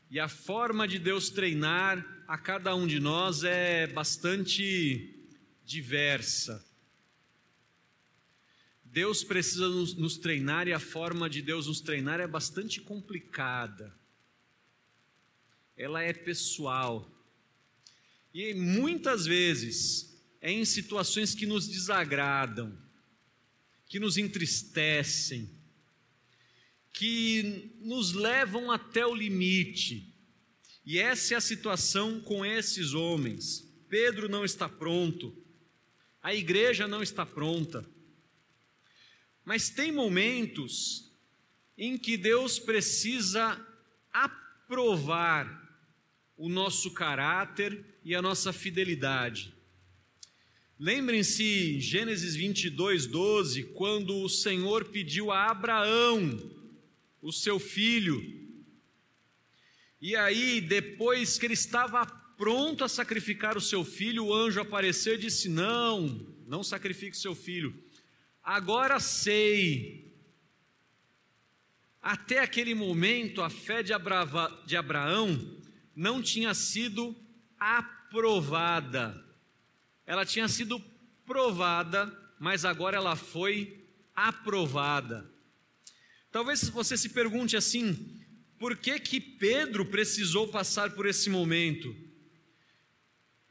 e 0.10 0.20
a 0.20 0.30
forma 0.30 0.88
de 0.88 1.00
Deus 1.00 1.32
treinar 1.32 2.24
a 2.28 2.38
cada 2.38 2.76
um 2.76 2.86
de 2.86 3.00
nós 3.00 3.44
é 3.44 3.88
bastante 3.88 5.28
diversa. 5.66 6.64
Deus 8.94 9.24
precisa 9.24 9.68
nos, 9.68 9.96
nos, 9.96 10.20
treinar 10.20 10.68
e 10.68 10.72
a 10.72 10.80
forma 10.80 11.28
de 11.28 11.42
Deus 11.42 11.66
nos 11.66 11.82
treinar 11.82 12.20
é 12.20 12.28
bastante 12.28 12.80
complicada. 12.80 13.92
Ela 15.76 16.04
é 16.04 16.14
pessoal. 16.14 17.12
E 18.32 18.54
muitas 18.54 19.26
vezes 19.26 20.16
é 20.40 20.52
em 20.52 20.64
situações 20.64 21.34
que 21.34 21.48
nos 21.48 21.68
desagradam, 21.68 22.78
que 23.88 24.00
nos 24.00 24.16
entristecem, 24.16 25.50
que 26.92 27.76
nos 27.82 28.14
levam 28.14 28.70
até 28.70 29.08
o 29.08 29.16
limite. 29.16 30.14
E 30.86 31.00
essa 31.00 31.34
é 31.34 31.38
a 31.38 31.42
situação 31.42 32.22
com 32.22 32.46
esses 32.46 32.94
homens. 32.94 33.68
Pedro 33.90 34.30
não 34.30 34.46
está 34.46 34.70
pronto, 34.70 35.36
a 36.22 36.32
igreja 36.36 36.88
não 36.88 37.02
está 37.02 37.26
pronta. 37.26 37.92
Mas 39.46 39.70
tem 39.70 39.92
momentos 39.92 41.12
em 41.78 41.98
que 41.98 42.16
Deus 42.16 42.60
precisa 42.60 43.60
aprovar 44.12 45.62
o 46.38 46.48
nosso 46.48 46.92
caráter 46.92 47.84
e 48.04 48.16
a 48.16 48.22
nossa 48.22 48.54
fidelidade. 48.54 49.54
Lembrem-se, 50.80 51.80
Gênesis 51.80 52.36
22, 52.36 53.06
12, 53.08 53.64
quando 53.76 54.18
o 54.18 54.30
Senhor 54.30 54.86
pediu 54.86 55.32
a 55.32 55.50
Abraão 55.50 56.52
o 57.22 57.32
seu 57.32 57.60
filho. 57.60 58.22
E 60.02 60.16
aí, 60.16 60.60
depois 60.60 61.38
que 61.38 61.46
ele 61.46 61.54
estava 61.54 62.06
pronto 62.06 62.84
a 62.84 62.90
sacrificar 62.90 63.56
o 63.56 63.62
seu 63.62 63.86
filho, 63.86 64.26
o 64.26 64.34
anjo 64.34 64.60
apareceu 64.60 65.16
e 65.16 65.20
disse: 65.20 65.48
Não, 65.48 66.28
não 66.46 66.64
sacrifique 66.64 67.16
seu 67.16 67.34
filho. 67.34 67.74
Agora 68.44 69.00
sei. 69.00 70.14
Até 72.02 72.40
aquele 72.40 72.76
momento, 72.76 73.42
a 73.42 73.50
fé 73.50 73.82
de, 73.82 73.94
Abrava, 73.94 74.62
de 74.66 74.76
Abraão 74.76 75.62
não 75.96 76.22
tinha 76.22 76.54
sido 76.54 77.16
aprovada. 77.58 79.24
Ela 80.06 80.26
tinha 80.26 80.50
sido 80.50 80.84
provada, 81.26 82.12
mas 82.38 82.66
agora 82.66 82.98
ela 82.98 83.16
foi 83.16 83.88
aprovada. 84.14 85.32
Talvez 86.30 86.68
você 86.68 86.98
se 86.98 87.10
pergunte 87.10 87.56
assim: 87.56 88.20
por 88.60 88.76
que 88.76 89.00
que 89.00 89.22
Pedro 89.22 89.86
precisou 89.86 90.50
passar 90.50 90.92
por 90.92 91.06
esse 91.06 91.30
momento? 91.30 91.96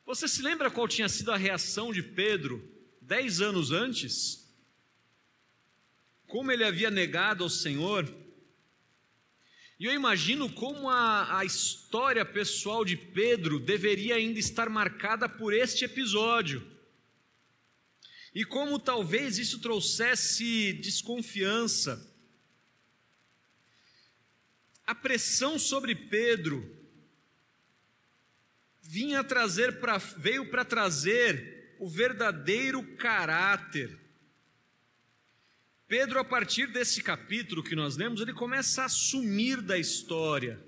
Você 0.04 0.28
se 0.28 0.42
lembra 0.42 0.70
qual 0.70 0.86
tinha 0.86 1.08
sido 1.08 1.32
a 1.32 1.36
reação 1.38 1.90
de 1.90 2.02
Pedro 2.02 2.62
dez 3.00 3.40
anos 3.40 3.70
antes? 3.70 4.41
Como 6.32 6.50
ele 6.50 6.64
havia 6.64 6.90
negado 6.90 7.44
ao 7.44 7.50
Senhor? 7.50 8.10
E 9.78 9.84
eu 9.84 9.92
imagino 9.92 10.50
como 10.50 10.88
a, 10.88 11.40
a 11.40 11.44
história 11.44 12.24
pessoal 12.24 12.86
de 12.86 12.96
Pedro 12.96 13.60
deveria 13.60 14.14
ainda 14.14 14.38
estar 14.38 14.70
marcada 14.70 15.28
por 15.28 15.52
este 15.52 15.84
episódio. 15.84 16.66
E 18.34 18.46
como 18.46 18.78
talvez 18.78 19.36
isso 19.36 19.60
trouxesse 19.60 20.72
desconfiança, 20.72 22.10
a 24.86 24.94
pressão 24.94 25.58
sobre 25.58 25.94
Pedro 25.94 26.66
vinha 28.80 29.22
trazer 29.22 29.80
para 29.80 29.98
veio 29.98 30.50
para 30.50 30.64
trazer 30.64 31.76
o 31.78 31.90
verdadeiro 31.90 32.82
caráter. 32.96 34.01
Pedro, 35.92 36.18
a 36.18 36.24
partir 36.24 36.68
desse 36.68 37.02
capítulo 37.02 37.62
que 37.62 37.76
nós 37.76 37.98
lemos, 37.98 38.22
ele 38.22 38.32
começa 38.32 38.82
a 38.82 38.88
sumir 38.88 39.60
da 39.60 39.76
história. 39.76 40.58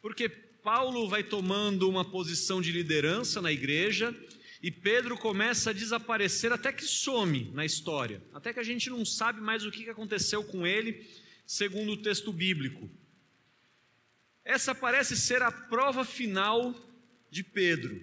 Porque 0.00 0.30
Paulo 0.30 1.06
vai 1.10 1.22
tomando 1.22 1.86
uma 1.86 2.02
posição 2.02 2.62
de 2.62 2.72
liderança 2.72 3.42
na 3.42 3.52
igreja 3.52 4.16
e 4.62 4.70
Pedro 4.70 5.18
começa 5.18 5.68
a 5.68 5.72
desaparecer 5.74 6.50
até 6.52 6.72
que 6.72 6.86
some 6.86 7.50
na 7.52 7.66
história, 7.66 8.22
até 8.32 8.50
que 8.50 8.60
a 8.60 8.62
gente 8.62 8.88
não 8.88 9.04
sabe 9.04 9.42
mais 9.42 9.62
o 9.66 9.70
que 9.70 9.90
aconteceu 9.90 10.42
com 10.42 10.66
ele 10.66 11.06
segundo 11.46 11.92
o 11.92 11.98
texto 11.98 12.32
bíblico. 12.32 12.90
Essa 14.42 14.74
parece 14.74 15.18
ser 15.18 15.42
a 15.42 15.52
prova 15.52 16.02
final 16.02 16.74
de 17.30 17.44
Pedro. 17.44 18.00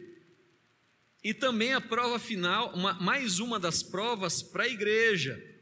e 1.23 1.33
também 1.33 1.73
a 1.73 1.81
prova 1.81 2.19
final, 2.19 2.75
uma, 2.75 2.93
mais 2.93 3.39
uma 3.39 3.59
das 3.59 3.81
provas 3.81 4.43
para 4.43 4.65
a 4.65 4.69
igreja. 4.69 5.52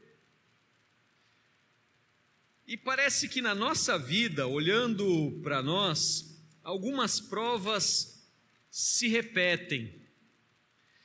E 2.66 2.76
parece 2.76 3.28
que 3.28 3.40
na 3.40 3.54
nossa 3.54 3.98
vida, 3.98 4.46
olhando 4.46 5.40
para 5.42 5.62
nós, 5.62 6.40
algumas 6.62 7.20
provas 7.20 8.28
se 8.70 9.08
repetem. 9.08 10.00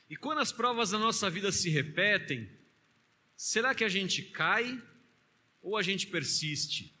E 0.08 0.16
quando 0.16 0.38
as 0.38 0.52
provas 0.52 0.90
da 0.90 0.98
nossa 0.98 1.28
vida 1.28 1.52
se 1.52 1.68
repetem, 1.68 2.48
será 3.36 3.74
que 3.74 3.84
a 3.84 3.88
gente 3.88 4.22
cai 4.22 4.82
ou 5.60 5.76
a 5.76 5.82
gente 5.82 6.06
persiste? 6.06 6.96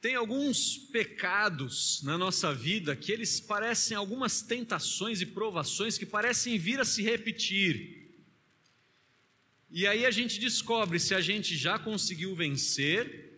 Tem 0.00 0.14
alguns 0.14 0.78
pecados 0.92 2.00
na 2.04 2.16
nossa 2.16 2.54
vida 2.54 2.94
que 2.94 3.10
eles 3.10 3.40
parecem 3.40 3.96
algumas 3.96 4.40
tentações 4.40 5.20
e 5.20 5.26
provações 5.26 5.98
que 5.98 6.06
parecem 6.06 6.56
vir 6.56 6.78
a 6.78 6.84
se 6.84 7.02
repetir. 7.02 7.97
E 9.70 9.86
aí 9.86 10.06
a 10.06 10.10
gente 10.10 10.40
descobre 10.40 10.98
se 10.98 11.14
a 11.14 11.20
gente 11.20 11.56
já 11.56 11.78
conseguiu 11.78 12.34
vencer 12.34 13.28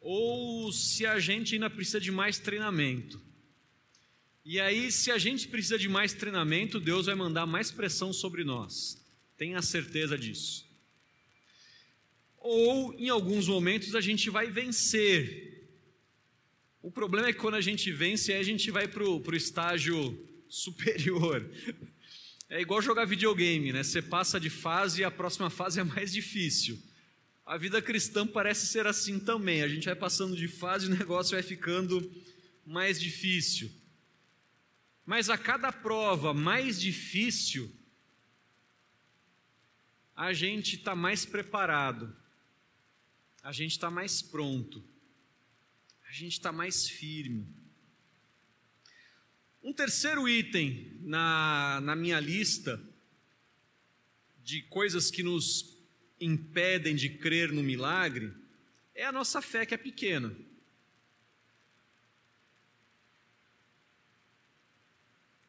ou 0.00 0.72
se 0.72 1.04
a 1.04 1.18
gente 1.18 1.54
ainda 1.54 1.68
precisa 1.68 2.00
de 2.00 2.12
mais 2.12 2.38
treinamento. 2.38 3.20
E 4.50 4.58
aí, 4.58 4.90
se 4.90 5.10
a 5.10 5.18
gente 5.18 5.46
precisa 5.46 5.78
de 5.78 5.90
mais 5.90 6.14
treinamento, 6.14 6.80
Deus 6.80 7.04
vai 7.04 7.14
mandar 7.14 7.44
mais 7.44 7.70
pressão 7.70 8.14
sobre 8.14 8.44
nós. 8.44 8.96
Tenha 9.36 9.60
certeza 9.60 10.16
disso. 10.16 10.66
Ou, 12.38 12.94
em 12.94 13.10
alguns 13.10 13.46
momentos, 13.46 13.94
a 13.94 14.00
gente 14.00 14.30
vai 14.30 14.50
vencer. 14.50 15.68
O 16.80 16.90
problema 16.90 17.28
é 17.28 17.32
que 17.34 17.40
quando 17.40 17.56
a 17.56 17.60
gente 17.60 17.92
vence, 17.92 18.32
a 18.32 18.42
gente 18.42 18.70
vai 18.70 18.88
para 18.88 19.04
o 19.04 19.36
estágio 19.36 20.18
superior. 20.48 21.46
É 22.48 22.60
igual 22.60 22.80
jogar 22.80 23.04
videogame, 23.04 23.72
né? 23.72 23.82
Você 23.82 24.00
passa 24.00 24.40
de 24.40 24.48
fase 24.48 25.02
e 25.02 25.04
a 25.04 25.10
próxima 25.10 25.50
fase 25.50 25.80
é 25.80 25.84
mais 25.84 26.10
difícil. 26.12 26.82
A 27.44 27.58
vida 27.58 27.80
cristã 27.82 28.26
parece 28.26 28.66
ser 28.66 28.86
assim 28.86 29.18
também. 29.20 29.62
A 29.62 29.68
gente 29.68 29.84
vai 29.84 29.94
passando 29.94 30.34
de 30.34 30.48
fase 30.48 30.86
e 30.86 30.88
o 30.88 30.96
negócio 30.96 31.32
vai 31.32 31.42
ficando 31.42 32.10
mais 32.64 32.98
difícil. 32.98 33.70
Mas 35.04 35.28
a 35.28 35.36
cada 35.36 35.72
prova 35.72 36.32
mais 36.32 36.80
difícil, 36.80 37.70
a 40.14 40.32
gente 40.32 40.76
está 40.76 40.94
mais 40.94 41.24
preparado, 41.24 42.14
a 43.42 43.52
gente 43.52 43.72
está 43.72 43.90
mais 43.90 44.20
pronto, 44.20 44.84
a 46.08 46.12
gente 46.12 46.32
está 46.32 46.52
mais 46.52 46.88
firme. 46.88 47.57
Um 49.62 49.72
terceiro 49.72 50.28
item 50.28 50.98
na, 51.00 51.80
na 51.82 51.96
minha 51.96 52.20
lista 52.20 52.80
de 54.42 54.62
coisas 54.62 55.10
que 55.10 55.22
nos 55.22 55.76
impedem 56.20 56.94
de 56.94 57.08
crer 57.10 57.52
no 57.52 57.62
milagre 57.62 58.32
é 58.94 59.04
a 59.04 59.12
nossa 59.12 59.42
fé 59.42 59.66
que 59.66 59.74
é 59.74 59.78
pequena. 59.78 60.34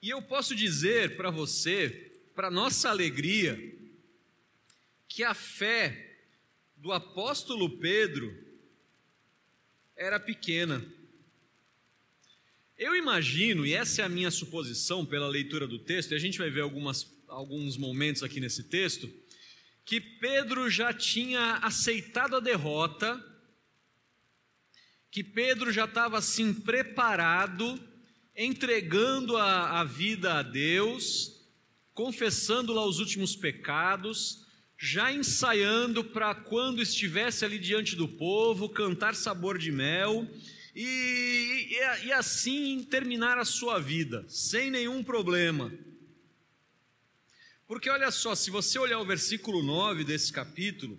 E 0.02 0.10
eu 0.10 0.22
posso 0.22 0.56
dizer 0.56 1.17
para 1.17 1.30
você, 1.30 2.12
para 2.34 2.50
nossa 2.50 2.89
alegria, 2.89 3.58
que 5.08 5.24
a 5.24 5.34
fé 5.34 6.17
do 6.78 6.91
apóstolo 6.91 7.78
Pedro 7.80 8.34
era 9.95 10.19
pequena. 10.19 10.86
Eu 12.80 12.96
imagino, 12.96 13.65
e 13.65 13.74
essa 13.74 14.02
é 14.02 14.06
a 14.06 14.10
minha 14.10 14.32
suposição 14.32 15.06
pela 15.06 15.28
leitura 15.28 15.68
do 15.68 15.78
texto, 15.78 16.13
e 16.13 16.15
a 16.15 16.18
gente 16.18 16.38
vai 16.38 16.50
ver 16.50 16.62
algumas, 16.62 17.06
alguns 17.28 17.76
momentos 17.76 18.24
aqui 18.24 18.39
nesse 18.39 18.63
texto, 18.63 19.12
que 19.84 20.00
Pedro 20.00 20.70
já 20.70 20.94
tinha 20.94 21.56
aceitado 21.56 22.38
a 22.38 22.39
derrota, 22.39 23.22
que 25.12 25.22
Pedro 25.22 25.74
já 25.74 25.84
estava 25.84 26.20
assim 26.20 26.54
preparado, 26.54 27.78
entregando 28.34 29.36
a, 29.36 29.82
a 29.82 29.84
vida 29.84 30.36
a 30.36 30.42
Deus, 30.42 31.50
confessando 31.94 32.72
lá 32.72 32.86
os 32.86 33.00
últimos 33.00 33.36
pecados, 33.36 34.46
já 34.78 35.12
ensaiando 35.12 36.02
para 36.02 36.34
quando 36.34 36.82
estivesse 36.82 37.44
ali 37.44 37.60
diante 37.60 37.98
do 37.98 38.08
povo, 38.08 38.70
cantar 38.70 39.15
sabor 39.15 39.58
de 39.58 39.70
mel 39.70 40.26
e, 40.82 41.68
e, 41.72 42.06
e 42.06 42.12
assim 42.13 42.82
terminar 42.89 43.38
a 43.38 43.44
sua 43.44 43.80
vida, 43.80 44.26
sem 44.30 44.72
nenhum 44.72 45.04
problema. 45.04 45.74
Porque 47.68 47.89
olha 47.89 48.10
só, 48.12 48.34
se 48.34 48.50
você 48.50 48.80
olhar 48.80 49.00
o 49.00 49.06
versículo 49.06 49.62
9 49.62 50.06
desse 50.06 50.32
capítulo, 50.32 50.98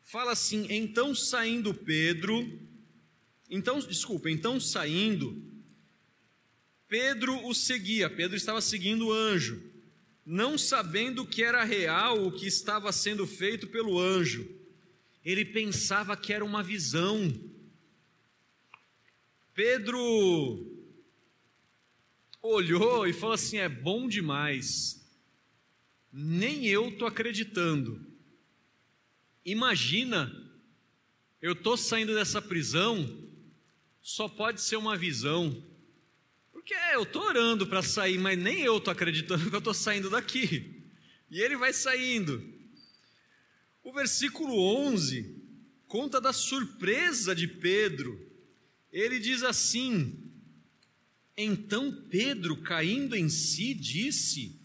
fala 0.00 0.32
assim: 0.32 0.66
então 0.70 1.14
saindo 1.14 1.74
Pedro, 1.74 2.50
então, 3.50 3.78
desculpa, 3.78 4.30
então 4.30 4.58
saindo, 4.58 5.36
Pedro 6.88 7.46
o 7.46 7.54
seguia, 7.54 8.08
Pedro 8.08 8.38
estava 8.38 8.62
seguindo 8.62 9.08
o 9.08 9.12
anjo, 9.12 9.62
não 10.24 10.56
sabendo 10.56 11.26
que 11.26 11.42
era 11.42 11.62
real 11.62 12.26
o 12.26 12.32
que 12.32 12.46
estava 12.46 12.90
sendo 12.90 13.26
feito 13.26 13.66
pelo 13.66 14.00
anjo, 14.00 14.48
ele 15.22 15.44
pensava 15.44 16.16
que 16.16 16.32
era 16.32 16.42
uma 16.42 16.62
visão, 16.62 17.30
Pedro 19.58 20.64
olhou 22.40 23.08
e 23.08 23.12
falou 23.12 23.34
assim: 23.34 23.56
é 23.56 23.68
bom 23.68 24.06
demais, 24.06 25.04
nem 26.12 26.64
eu 26.68 26.90
estou 26.90 27.08
acreditando. 27.08 28.00
Imagina, 29.44 30.32
eu 31.42 31.54
estou 31.54 31.76
saindo 31.76 32.14
dessa 32.14 32.40
prisão, 32.40 33.28
só 34.00 34.28
pode 34.28 34.60
ser 34.60 34.76
uma 34.76 34.96
visão. 34.96 35.60
Porque 36.52 36.72
é, 36.72 36.94
eu 36.94 37.02
estou 37.02 37.22
orando 37.22 37.66
para 37.66 37.82
sair, 37.82 38.16
mas 38.16 38.38
nem 38.38 38.60
eu 38.60 38.76
estou 38.76 38.92
acreditando 38.92 39.50
que 39.50 39.56
eu 39.56 39.58
estou 39.58 39.74
saindo 39.74 40.08
daqui. 40.08 40.88
E 41.28 41.40
ele 41.40 41.56
vai 41.56 41.72
saindo. 41.72 42.40
O 43.82 43.92
versículo 43.92 44.56
11 44.86 45.36
conta 45.88 46.20
da 46.20 46.32
surpresa 46.32 47.34
de 47.34 47.48
Pedro 47.48 48.27
ele 48.98 49.18
diz 49.18 49.42
assim: 49.42 50.32
Então 51.36 52.04
Pedro, 52.10 52.56
caindo 52.56 53.14
em 53.14 53.28
si, 53.28 53.74
disse: 53.74 54.60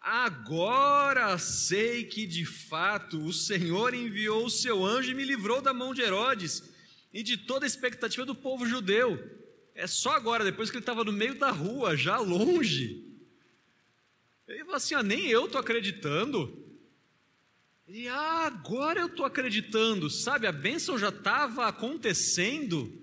Agora 0.00 1.38
sei 1.38 2.04
que 2.04 2.26
de 2.26 2.44
fato 2.44 3.24
o 3.24 3.32
Senhor 3.32 3.94
enviou 3.94 4.46
o 4.46 4.50
seu 4.50 4.84
anjo 4.84 5.12
e 5.12 5.14
me 5.14 5.24
livrou 5.24 5.62
da 5.62 5.72
mão 5.72 5.94
de 5.94 6.02
Herodes 6.02 6.70
e 7.12 7.22
de 7.22 7.36
toda 7.36 7.64
a 7.64 7.68
expectativa 7.68 8.26
do 8.26 8.34
povo 8.34 8.66
judeu. 8.66 9.40
É 9.74 9.86
só 9.86 10.10
agora, 10.10 10.44
depois 10.44 10.70
que 10.70 10.76
ele 10.76 10.82
estava 10.82 11.04
no 11.04 11.12
meio 11.12 11.36
da 11.36 11.50
rua, 11.50 11.96
já 11.96 12.18
longe. 12.18 13.06
Ele 14.48 14.60
falou 14.60 14.76
assim: 14.76 14.94
ah, 14.94 15.02
nem 15.02 15.28
eu 15.28 15.46
estou 15.46 15.60
acreditando. 15.60 16.58
Ele, 17.86 18.08
ah, 18.08 18.46
agora 18.46 19.00
eu 19.00 19.06
estou 19.06 19.24
acreditando, 19.24 20.10
sabe? 20.10 20.46
A 20.46 20.52
bênção 20.52 20.98
já 20.98 21.10
estava 21.10 21.66
acontecendo. 21.66 23.01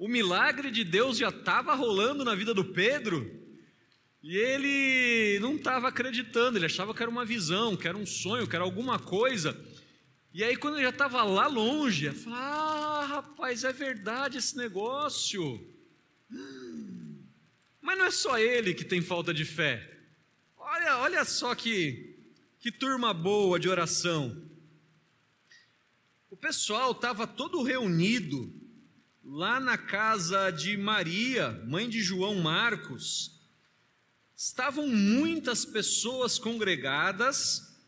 O 0.00 0.08
milagre 0.08 0.70
de 0.70 0.82
Deus 0.82 1.18
já 1.18 1.28
estava 1.28 1.74
rolando 1.74 2.24
na 2.24 2.34
vida 2.34 2.54
do 2.54 2.64
Pedro 2.64 3.38
e 4.22 4.34
ele 4.34 5.38
não 5.40 5.56
estava 5.56 5.88
acreditando, 5.88 6.56
ele 6.56 6.64
achava 6.64 6.94
que 6.94 7.02
era 7.02 7.10
uma 7.10 7.22
visão, 7.22 7.76
que 7.76 7.86
era 7.86 7.98
um 7.98 8.06
sonho, 8.06 8.48
que 8.48 8.56
era 8.56 8.64
alguma 8.64 8.98
coisa. 8.98 9.54
E 10.32 10.42
aí, 10.42 10.56
quando 10.56 10.76
ele 10.76 10.84
já 10.84 10.88
estava 10.88 11.22
lá 11.22 11.46
longe, 11.46 12.06
ele 12.06 12.14
falou: 12.14 12.38
Ah, 12.38 13.04
rapaz, 13.06 13.62
é 13.62 13.74
verdade 13.74 14.38
esse 14.38 14.56
negócio. 14.56 15.70
Mas 17.82 17.98
não 17.98 18.06
é 18.06 18.10
só 18.10 18.38
ele 18.38 18.72
que 18.72 18.86
tem 18.86 19.02
falta 19.02 19.34
de 19.34 19.44
fé. 19.44 19.98
Olha, 20.56 20.96
olha 21.00 21.24
só 21.26 21.54
que, 21.54 22.16
que 22.58 22.72
turma 22.72 23.12
boa 23.12 23.60
de 23.60 23.68
oração. 23.68 24.48
O 26.30 26.36
pessoal 26.38 26.92
estava 26.92 27.26
todo 27.26 27.62
reunido 27.62 28.59
lá 29.30 29.60
na 29.60 29.78
casa 29.78 30.50
de 30.50 30.76
Maria, 30.76 31.52
mãe 31.64 31.88
de 31.88 32.02
João 32.02 32.40
Marcos, 32.40 33.40
estavam 34.34 34.88
muitas 34.88 35.64
pessoas 35.64 36.36
congregadas 36.36 37.78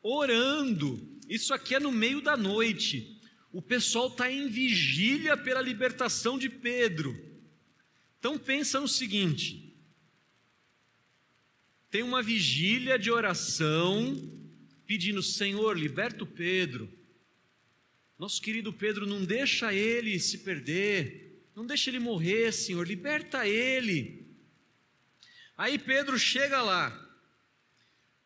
orando. 0.00 1.18
Isso 1.28 1.52
aqui 1.52 1.74
é 1.74 1.80
no 1.80 1.90
meio 1.90 2.20
da 2.20 2.36
noite. 2.36 3.20
O 3.52 3.60
pessoal 3.60 4.06
está 4.06 4.30
em 4.30 4.48
vigília 4.48 5.36
pela 5.36 5.60
libertação 5.60 6.38
de 6.38 6.48
Pedro. 6.48 7.20
Então 8.20 8.38
pensa 8.38 8.78
no 8.78 8.86
seguinte: 8.86 9.76
tem 11.90 12.04
uma 12.04 12.22
vigília 12.22 12.96
de 12.96 13.10
oração 13.10 14.14
pedindo, 14.86 15.20
Senhor, 15.20 15.76
liberta 15.76 16.22
o 16.22 16.28
Pedro. 16.28 16.88
Nosso 18.18 18.40
querido 18.40 18.72
Pedro, 18.72 19.06
não 19.06 19.24
deixa 19.24 19.74
ele 19.74 20.18
se 20.18 20.38
perder, 20.38 21.44
não 21.54 21.66
deixa 21.66 21.90
ele 21.90 21.98
morrer, 21.98 22.50
Senhor, 22.52 22.86
liberta 22.86 23.46
ele. 23.46 24.26
Aí 25.56 25.78
Pedro 25.78 26.18
chega 26.18 26.62
lá. 26.62 27.02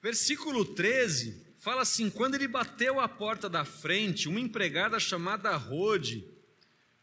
Versículo 0.01 0.65
13 0.65 1.47
fala 1.59 1.83
assim: 1.83 2.09
quando 2.09 2.37
ele 2.37 2.47
bateu 2.47 3.01
a 3.01 3.09
porta 3.09 3.49
da 3.49 3.65
frente, 3.65 4.29
uma 4.29 4.41
empregada 4.41 4.99
chamada 5.01 5.57
Rode 5.57 6.25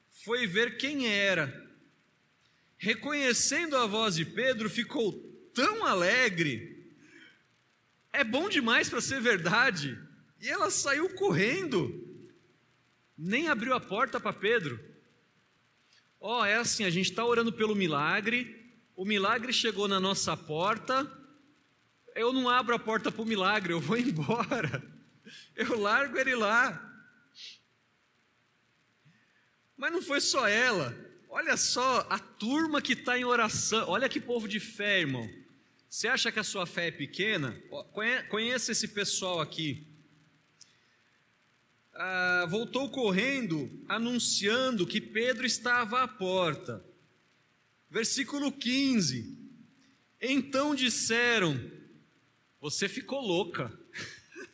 foi 0.09 0.47
ver 0.47 0.77
quem 0.77 1.07
era. 1.07 1.65
Reconhecendo 2.77 3.75
a 3.75 3.85
voz 3.85 4.15
de 4.15 4.25
Pedro, 4.25 4.69
ficou 4.69 5.13
tão 5.53 5.85
alegre. 5.85 6.93
É 8.13 8.23
bom 8.23 8.47
demais 8.47 8.89
para 8.89 9.01
ser 9.01 9.19
verdade. 9.19 9.97
E 10.39 10.47
ela 10.47 10.69
saiu 10.69 11.09
correndo. 11.15 12.07
Nem 13.18 13.47
abriu 13.47 13.74
a 13.74 13.80
porta 13.80 14.20
para 14.20 14.32
Pedro. 14.32 14.80
Ó, 16.20 16.41
oh, 16.41 16.45
é 16.45 16.55
assim: 16.55 16.84
a 16.84 16.89
gente 16.89 17.09
está 17.09 17.26
orando 17.26 17.51
pelo 17.51 17.76
milagre, 17.76 18.55
o 18.95 19.05
milagre 19.05 19.51
chegou 19.51 19.88
na 19.88 19.99
nossa 19.99 20.36
porta, 20.36 21.09
eu 22.15 22.34
não 22.34 22.49
abro 22.49 22.76
a 22.76 22.80
porta 22.80 23.11
para 23.11 23.22
o 23.22 23.26
milagre, 23.26 23.74
eu 23.74 23.80
vou 23.80 23.97
embora, 23.97 24.84
eu 25.55 25.80
largo 25.80 26.18
ele 26.18 26.36
lá. 26.36 26.84
Mas 29.76 29.91
não 29.91 30.01
foi 30.01 30.20
só 30.20 30.47
ela, 30.47 30.95
olha 31.30 31.55
só 31.55 32.07
a 32.09 32.18
turma 32.18 32.82
que 32.82 32.93
está 32.93 33.18
em 33.18 33.26
oração, 33.26 33.88
olha 33.88 34.09
que 34.09 34.20
povo 34.20 34.47
de 34.47 34.59
fé, 34.59 35.01
irmão. 35.01 35.30
Você 35.89 36.07
acha 36.07 36.32
que 36.32 36.39
a 36.39 36.43
sua 36.43 36.65
fé 36.65 36.88
é 36.88 36.91
pequena? 36.91 37.59
Conheça 38.30 38.72
esse 38.72 38.88
pessoal 38.89 39.39
aqui. 39.39 39.88
Ah, 42.00 42.45
voltou 42.48 42.91
correndo, 42.91 43.72
anunciando 43.89 44.86
que 44.86 45.02
Pedro 45.02 45.48
estava 45.48 46.04
à 46.04 46.08
porta. 46.08 46.86
Versículo 47.89 48.52
15: 48.52 49.36
Então 50.22 50.76
disseram: 50.76 51.60
Você 52.62 52.88
ficou 52.88 53.20
louca. 53.20 53.76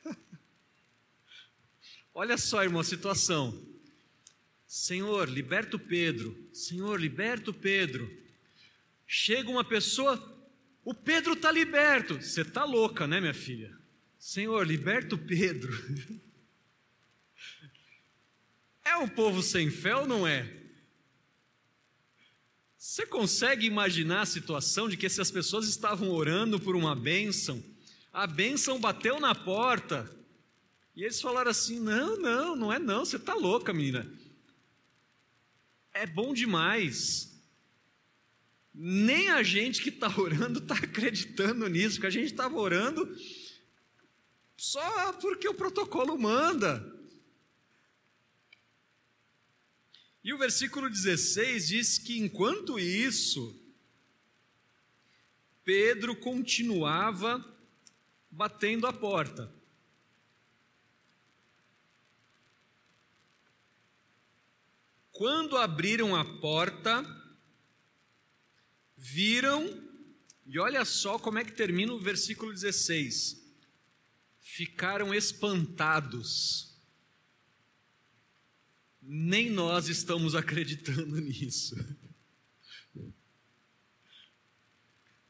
Olha 2.15 2.37
só, 2.37 2.63
irmão, 2.63 2.79
a 2.79 2.85
situação. 2.85 3.61
Senhor, 4.65 5.27
liberta 5.27 5.75
o 5.75 5.79
Pedro. 5.79 6.47
Senhor, 6.53 6.97
liberta 6.97 7.51
o 7.51 7.53
Pedro. 7.53 8.09
Chega 9.05 9.49
uma 9.49 9.65
pessoa, 9.65 10.47
o 10.85 10.93
Pedro 10.93 11.33
está 11.33 11.51
liberto. 11.51 12.21
Você 12.21 12.41
está 12.41 12.63
louca, 12.63 13.05
né, 13.05 13.19
minha 13.19 13.33
filha? 13.33 13.77
Senhor, 14.17 14.65
liberta 14.65 15.15
o 15.15 15.17
Pedro. 15.17 15.73
É 18.93 18.97
um 18.97 19.07
povo 19.07 19.41
sem 19.41 19.71
fé 19.71 19.95
ou 19.95 20.07
não 20.07 20.27
é? 20.27 20.47
Você 22.77 23.07
consegue 23.07 23.65
imaginar 23.65 24.21
a 24.21 24.25
situação 24.25 24.87
de 24.87 24.95
que 24.95 25.07
essas 25.07 25.31
pessoas 25.31 25.67
estavam 25.67 26.11
orando 26.11 26.59
por 26.59 26.75
uma 26.75 26.95
bênção, 26.95 27.63
a 28.13 28.27
bênção 28.27 28.79
bateu 28.79 29.19
na 29.19 29.33
porta, 29.33 30.07
e 30.95 31.01
eles 31.01 31.19
falaram 31.19 31.49
assim: 31.49 31.79
não, 31.79 32.17
não, 32.17 32.55
não 32.55 32.71
é 32.71 32.77
não, 32.77 33.03
você 33.03 33.15
está 33.15 33.33
louca, 33.33 33.73
menina. 33.73 34.07
É 35.91 36.05
bom 36.05 36.31
demais. 36.31 37.41
Nem 38.71 39.31
a 39.31 39.41
gente 39.41 39.81
que 39.81 39.89
está 39.89 40.07
orando 40.21 40.59
está 40.59 40.75
acreditando 40.75 41.67
nisso, 41.67 41.95
porque 41.95 42.07
a 42.07 42.11
gente 42.11 42.27
estava 42.31 42.55
orando 42.59 43.11
só 44.55 45.13
porque 45.13 45.49
o 45.49 45.55
protocolo 45.55 46.15
manda. 46.15 47.02
E 50.23 50.33
o 50.33 50.37
versículo 50.37 50.89
16 50.89 51.67
diz 51.67 51.97
que 51.97 52.17
enquanto 52.17 52.79
isso, 52.79 53.59
Pedro 55.65 56.15
continuava 56.15 57.43
batendo 58.31 58.87
a 58.87 58.93
porta. 58.93 59.53
Quando 65.11 65.57
abriram 65.57 66.15
a 66.15 66.23
porta, 66.39 67.05
viram, 68.95 69.67
e 70.45 70.57
olha 70.57 70.85
só 70.85 71.19
como 71.19 71.37
é 71.37 71.43
que 71.43 71.51
termina 71.51 71.93
o 71.93 71.99
versículo 71.99 72.51
16: 72.51 73.43
ficaram 74.39 75.13
espantados 75.13 76.72
nem 79.05 79.49
nós 79.49 79.89
estamos 79.89 80.35
acreditando 80.35 81.19
nisso. 81.19 81.75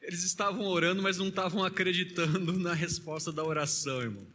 Eles 0.01 0.23
estavam 0.23 0.65
orando, 0.65 1.01
mas 1.01 1.17
não 1.17 1.29
estavam 1.29 1.63
acreditando 1.63 2.53
na 2.59 2.73
resposta 2.73 3.31
da 3.31 3.43
oração, 3.43 4.01
irmão. 4.01 4.27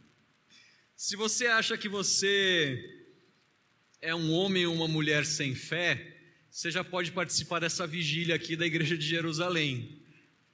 Se 0.95 1.15
você 1.15 1.47
acha 1.47 1.77
que 1.77 1.87
você 1.87 3.07
é 4.01 4.13
um 4.13 4.31
homem 4.31 4.65
ou 4.65 4.73
uma 4.73 4.87
mulher 4.87 5.25
sem 5.25 5.55
fé, 5.55 6.17
você 6.49 6.71
já 6.71 6.83
pode 6.83 7.11
participar 7.11 7.59
dessa 7.59 7.85
vigília 7.85 8.35
aqui 8.35 8.55
da 8.55 8.65
igreja 8.65 8.97
de 8.97 9.05
Jerusalém, 9.05 10.01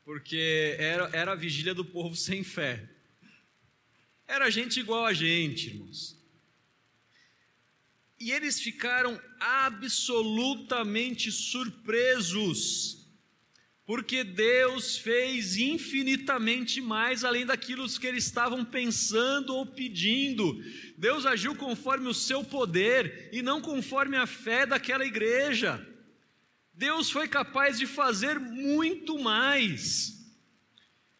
porque 0.04 0.76
era, 0.78 1.10
era 1.14 1.32
a 1.32 1.36
vigília 1.36 1.74
do 1.74 1.86
povo 1.86 2.16
sem 2.16 2.44
fé. 2.44 2.88
Era 4.28 4.50
gente 4.50 4.80
igual 4.80 5.06
a 5.06 5.14
gente, 5.14 5.70
irmãos. 5.70 6.16
E 8.20 8.32
eles 8.32 8.62
ficaram 8.62 9.20
absolutamente 9.40 11.32
surpresos, 11.32 13.06
porque 13.86 14.24
Deus 14.24 14.98
fez 14.98 15.58
infinitamente 15.58 16.82
mais 16.82 17.24
além 17.24 17.46
daquilo 17.46 17.88
que 17.88 18.08
eles 18.08 18.26
estavam 18.26 18.64
pensando 18.64 19.54
ou 19.54 19.66
pedindo. 19.66 20.58
Deus 20.98 21.26
agiu 21.26 21.56
conforme 21.56 22.08
o 22.08 22.14
seu 22.14 22.44
poder 22.44 23.30
e 23.32 23.42
não 23.42 23.62
conforme 23.62 24.16
a 24.18 24.26
fé 24.26 24.66
daquela 24.66 25.06
igreja. 25.06 25.86
Deus 26.74 27.12
foi 27.12 27.28
capaz 27.28 27.78
de 27.78 27.86
fazer 27.86 28.40
muito 28.40 29.20
mais. 29.20 30.16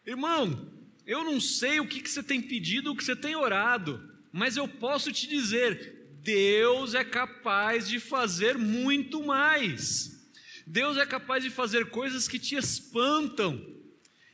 Irmão, 0.04 0.72
eu 1.06 1.24
não 1.24 1.40
sei 1.40 1.78
o 1.78 1.86
que, 1.86 2.00
que 2.00 2.10
você 2.10 2.22
tem 2.22 2.40
pedido, 2.40 2.90
o 2.90 2.96
que 2.96 3.04
você 3.04 3.14
tem 3.14 3.36
orado, 3.36 4.02
mas 4.32 4.56
eu 4.56 4.66
posso 4.66 5.12
te 5.12 5.28
dizer: 5.28 5.95
Deus 6.26 6.92
é 6.92 7.04
capaz 7.04 7.88
de 7.88 8.00
fazer 8.00 8.58
muito 8.58 9.22
mais. 9.22 10.28
Deus 10.66 10.96
é 10.96 11.06
capaz 11.06 11.44
de 11.44 11.50
fazer 11.50 11.88
coisas 11.88 12.26
que 12.26 12.36
te 12.36 12.56
espantam. 12.56 13.64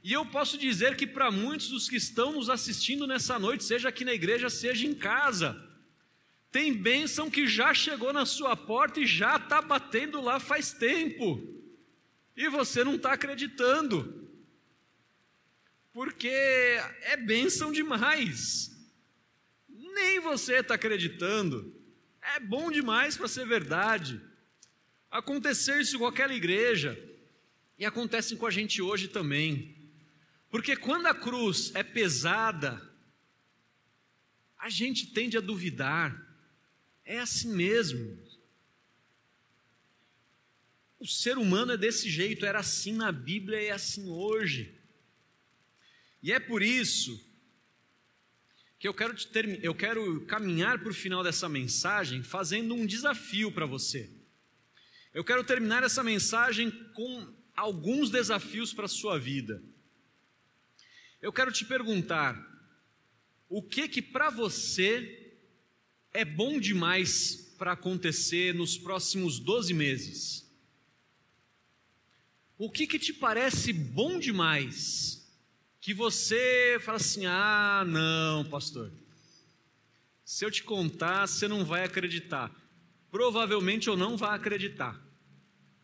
E 0.03 0.11
eu 0.11 0.25
posso 0.25 0.57
dizer 0.57 0.97
que 0.97 1.07
para 1.07 1.31
muitos 1.31 1.69
dos 1.69 1.91
que 1.91 1.97
estão 1.97 2.33
nos 2.33 2.49
assistindo 2.49 3.07
nessa 3.07 3.39
noite, 3.39 3.63
seja 3.63 3.91
aqui 3.91 4.07
na 4.07 4.15
igreja, 4.15 4.49
seja 4.49 4.87
em 4.87 4.95
casa, 4.95 5.55
tem 6.51 6.73
bênção 6.73 7.31
que 7.31 7.47
já 7.47 7.75
chegou 7.75 8.11
na 8.11 8.25
sua 8.25 8.57
porta 8.57 8.99
e 8.99 9.07
já 9.07 9.37
está 9.37 9.61
batendo 9.61 10.19
lá 10.23 10.41
faz 10.41 10.73
tempo, 10.73 11.47
e 12.35 12.49
você 12.49 12.83
não 12.83 12.95
está 12.95 13.13
acreditando, 13.13 14.29
porque 15.93 16.29
é 17.03 17.19
bênção 17.19 17.71
demais, 17.71 18.75
nem 19.69 20.21
você 20.21 20.57
está 20.57 20.75
acreditando. 20.75 21.82
É 22.23 22.39
bom 22.39 22.71
demais 22.71 23.17
para 23.17 23.27
ser 23.27 23.47
verdade. 23.47 24.21
Aconteceu 25.11 25.81
isso 25.81 25.99
com 25.99 26.07
aquela 26.07 26.33
igreja 26.33 26.99
e 27.79 27.85
acontece 27.85 28.37
com 28.37 28.47
a 28.47 28.51
gente 28.51 28.81
hoje 28.81 29.09
também. 29.09 29.77
Porque 30.49 30.77
quando 30.77 31.07
a 31.07 31.15
cruz 31.15 31.75
é 31.75 31.83
pesada, 31.83 32.81
a 34.57 34.71
gente 34.71 35.09
tende 35.09 35.37
a 35.37 35.41
duvidar. 35.41 36.17
É 37.05 37.19
assim 37.19 37.53
mesmo. 37.53 38.17
O 41.01 41.07
ser 41.07 41.37
humano 41.37 41.73
é 41.73 41.77
desse 41.77 42.09
jeito, 42.09 42.47
era 42.47 42.61
assim 42.61 42.93
na 42.93 43.11
Bíblia 43.11 43.61
e 43.61 43.67
é 43.67 43.73
assim 43.73 44.09
hoje. 44.09 44.79
E 46.23 46.33
é 46.33 46.39
por 46.39 46.63
isso 46.63 47.21
que 48.83 48.89
eu 48.89 48.93
quero, 48.93 49.15
ter, 49.27 49.65
eu 49.65 49.73
quero 49.77 50.23
caminhar 50.23 50.81
para 50.81 50.91
o 50.91 50.95
final 50.95 51.23
dessa 51.23 51.49
mensagem 51.49 52.21
fazendo 52.21 52.75
um 52.75 52.85
desafio 52.85 53.53
para 53.53 53.65
você. 53.65 54.11
Eu 55.15 55.23
quero 55.23 55.45
terminar 55.45 55.85
essa 55.85 56.03
mensagem 56.03 56.69
com 56.93 57.33
alguns 57.55 58.11
desafios 58.11 58.73
para 58.75 58.87
a 58.87 58.89
sua 58.89 59.21
vida. 59.21 59.63
Eu 61.21 61.33
quero 61.33 61.53
te 61.53 61.65
perguntar: 61.65 62.37
o 63.49 63.63
que 63.63 63.87
que 63.87 64.03
para 64.03 64.31
você 64.31 65.33
é 66.13 66.25
bom 66.25 66.59
demais 66.59 67.55
para 67.57 67.75
acontecer 67.75 68.53
nos 68.53 68.77
próximos 68.77 69.39
12 69.39 69.73
meses? 69.73 70.53
O 72.59 72.69
que 72.69 72.89
que 72.89 72.99
te 72.99 73.13
parece 73.13 73.73
bom 73.73 74.19
demais 74.19 75.22
que 75.83 75.93
você 75.93 76.79
fala 76.81 76.97
assim: 76.97 77.27
ah, 77.27 77.85
não, 77.87 78.45
pastor, 78.45 78.91
se 80.25 80.45
eu 80.45 80.51
te 80.51 80.63
contar, 80.63 81.27
você 81.27 81.47
não 81.47 81.65
vai 81.65 81.85
acreditar. 81.85 82.51
Provavelmente 83.11 83.89
eu 83.89 83.97
não 83.97 84.17
vai 84.17 84.35
acreditar, 84.35 84.99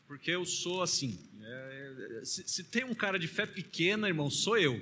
porque 0.07 0.31
eu 0.31 0.47
sou 0.47 0.83
assim. 0.83 1.19
É, 1.43 2.21
Se, 2.25 2.49
se 2.49 2.65
tem 2.65 2.85
um 2.85 2.95
cara 2.95 3.19
de 3.19 3.27
fé 3.27 3.45
pequena, 3.45 4.09
irmão, 4.09 4.31
sou 4.31 4.57
eu. 4.57 4.81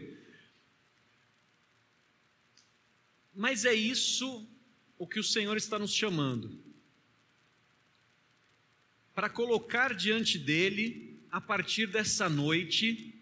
Mas 3.35 3.65
é 3.65 3.75
isso 3.75 4.47
o 4.99 5.07
que 5.07 5.19
o 5.19 5.25
Senhor 5.25 5.57
está 5.57 5.79
nos 5.79 5.93
chamando 5.93 6.65
para 9.15 9.31
colocar 9.31 9.95
diante 9.95 10.39
dele, 10.39 11.23
a 11.31 11.41
partir 11.41 11.87
dessa 11.87 12.29
noite, 12.29 13.16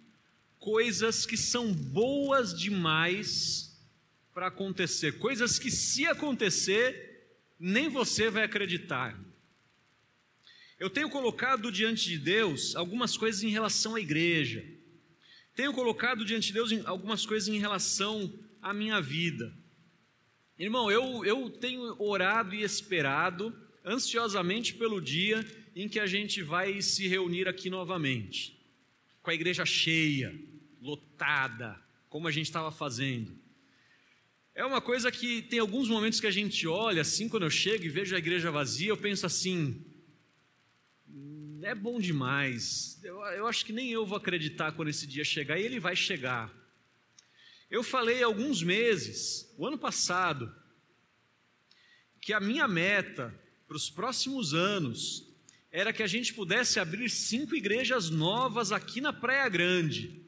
coisas 0.64 1.26
que 1.26 1.36
são 1.36 1.70
boas 1.74 2.58
demais 2.58 3.78
para 4.32 4.46
acontecer, 4.46 5.18
coisas 5.18 5.58
que, 5.58 5.70
se 5.70 6.06
acontecer, 6.06 7.36
nem 7.60 7.90
você 7.90 8.30
vai 8.30 8.44
acreditar. 8.44 9.14
Eu 10.80 10.88
tenho 10.88 11.10
colocado 11.10 11.70
diante 11.70 12.08
de 12.08 12.16
Deus 12.16 12.74
algumas 12.74 13.14
coisas 13.14 13.42
em 13.42 13.50
relação 13.50 13.94
à 13.94 14.00
igreja, 14.00 14.64
tenho 15.54 15.74
colocado 15.74 16.24
diante 16.24 16.46
de 16.46 16.54
Deus 16.54 16.72
algumas 16.86 17.26
coisas 17.26 17.46
em 17.46 17.58
relação 17.58 18.32
à 18.62 18.72
minha 18.72 19.02
vida. 19.02 19.54
Irmão, 20.58 20.90
eu, 20.90 21.26
eu 21.26 21.50
tenho 21.50 21.94
orado 22.02 22.54
e 22.54 22.62
esperado 22.62 23.54
ansiosamente 23.84 24.72
pelo 24.72 24.98
dia 24.98 25.46
em 25.76 25.90
que 25.90 26.00
a 26.00 26.06
gente 26.06 26.42
vai 26.42 26.80
se 26.80 27.06
reunir 27.06 27.46
aqui 27.46 27.68
novamente, 27.68 28.58
com 29.22 29.30
a 29.30 29.34
igreja 29.34 29.66
cheia, 29.66 30.34
lotada, 30.84 31.82
como 32.10 32.28
a 32.28 32.30
gente 32.30 32.44
estava 32.44 32.70
fazendo. 32.70 33.36
É 34.54 34.62
uma 34.64 34.82
coisa 34.82 35.10
que 35.10 35.40
tem 35.40 35.58
alguns 35.58 35.88
momentos 35.88 36.20
que 36.20 36.26
a 36.26 36.30
gente 36.30 36.66
olha, 36.68 37.00
assim, 37.00 37.26
quando 37.26 37.44
eu 37.44 37.50
chego 37.50 37.84
e 37.84 37.88
vejo 37.88 38.14
a 38.14 38.18
igreja 38.18 38.50
vazia, 38.50 38.90
eu 38.90 38.96
penso 38.96 39.24
assim: 39.24 39.82
hum, 41.08 41.60
é 41.62 41.74
bom 41.74 41.98
demais. 41.98 43.00
Eu, 43.02 43.16
eu 43.22 43.46
acho 43.46 43.64
que 43.64 43.72
nem 43.72 43.90
eu 43.90 44.04
vou 44.04 44.18
acreditar 44.18 44.72
quando 44.72 44.88
esse 44.88 45.06
dia 45.06 45.24
chegar, 45.24 45.58
e 45.58 45.64
ele 45.64 45.80
vai 45.80 45.96
chegar. 45.96 46.52
Eu 47.70 47.82
falei 47.82 48.22
há 48.22 48.26
alguns 48.26 48.62
meses, 48.62 49.52
o 49.56 49.66
ano 49.66 49.78
passado, 49.78 50.54
que 52.20 52.34
a 52.34 52.40
minha 52.40 52.68
meta 52.68 53.34
para 53.66 53.76
os 53.76 53.88
próximos 53.88 54.52
anos 54.52 55.26
era 55.72 55.94
que 55.94 56.02
a 56.02 56.06
gente 56.06 56.34
pudesse 56.34 56.78
abrir 56.78 57.08
cinco 57.08 57.56
igrejas 57.56 58.10
novas 58.10 58.70
aqui 58.70 59.00
na 59.00 59.12
Praia 59.12 59.48
Grande. 59.48 60.23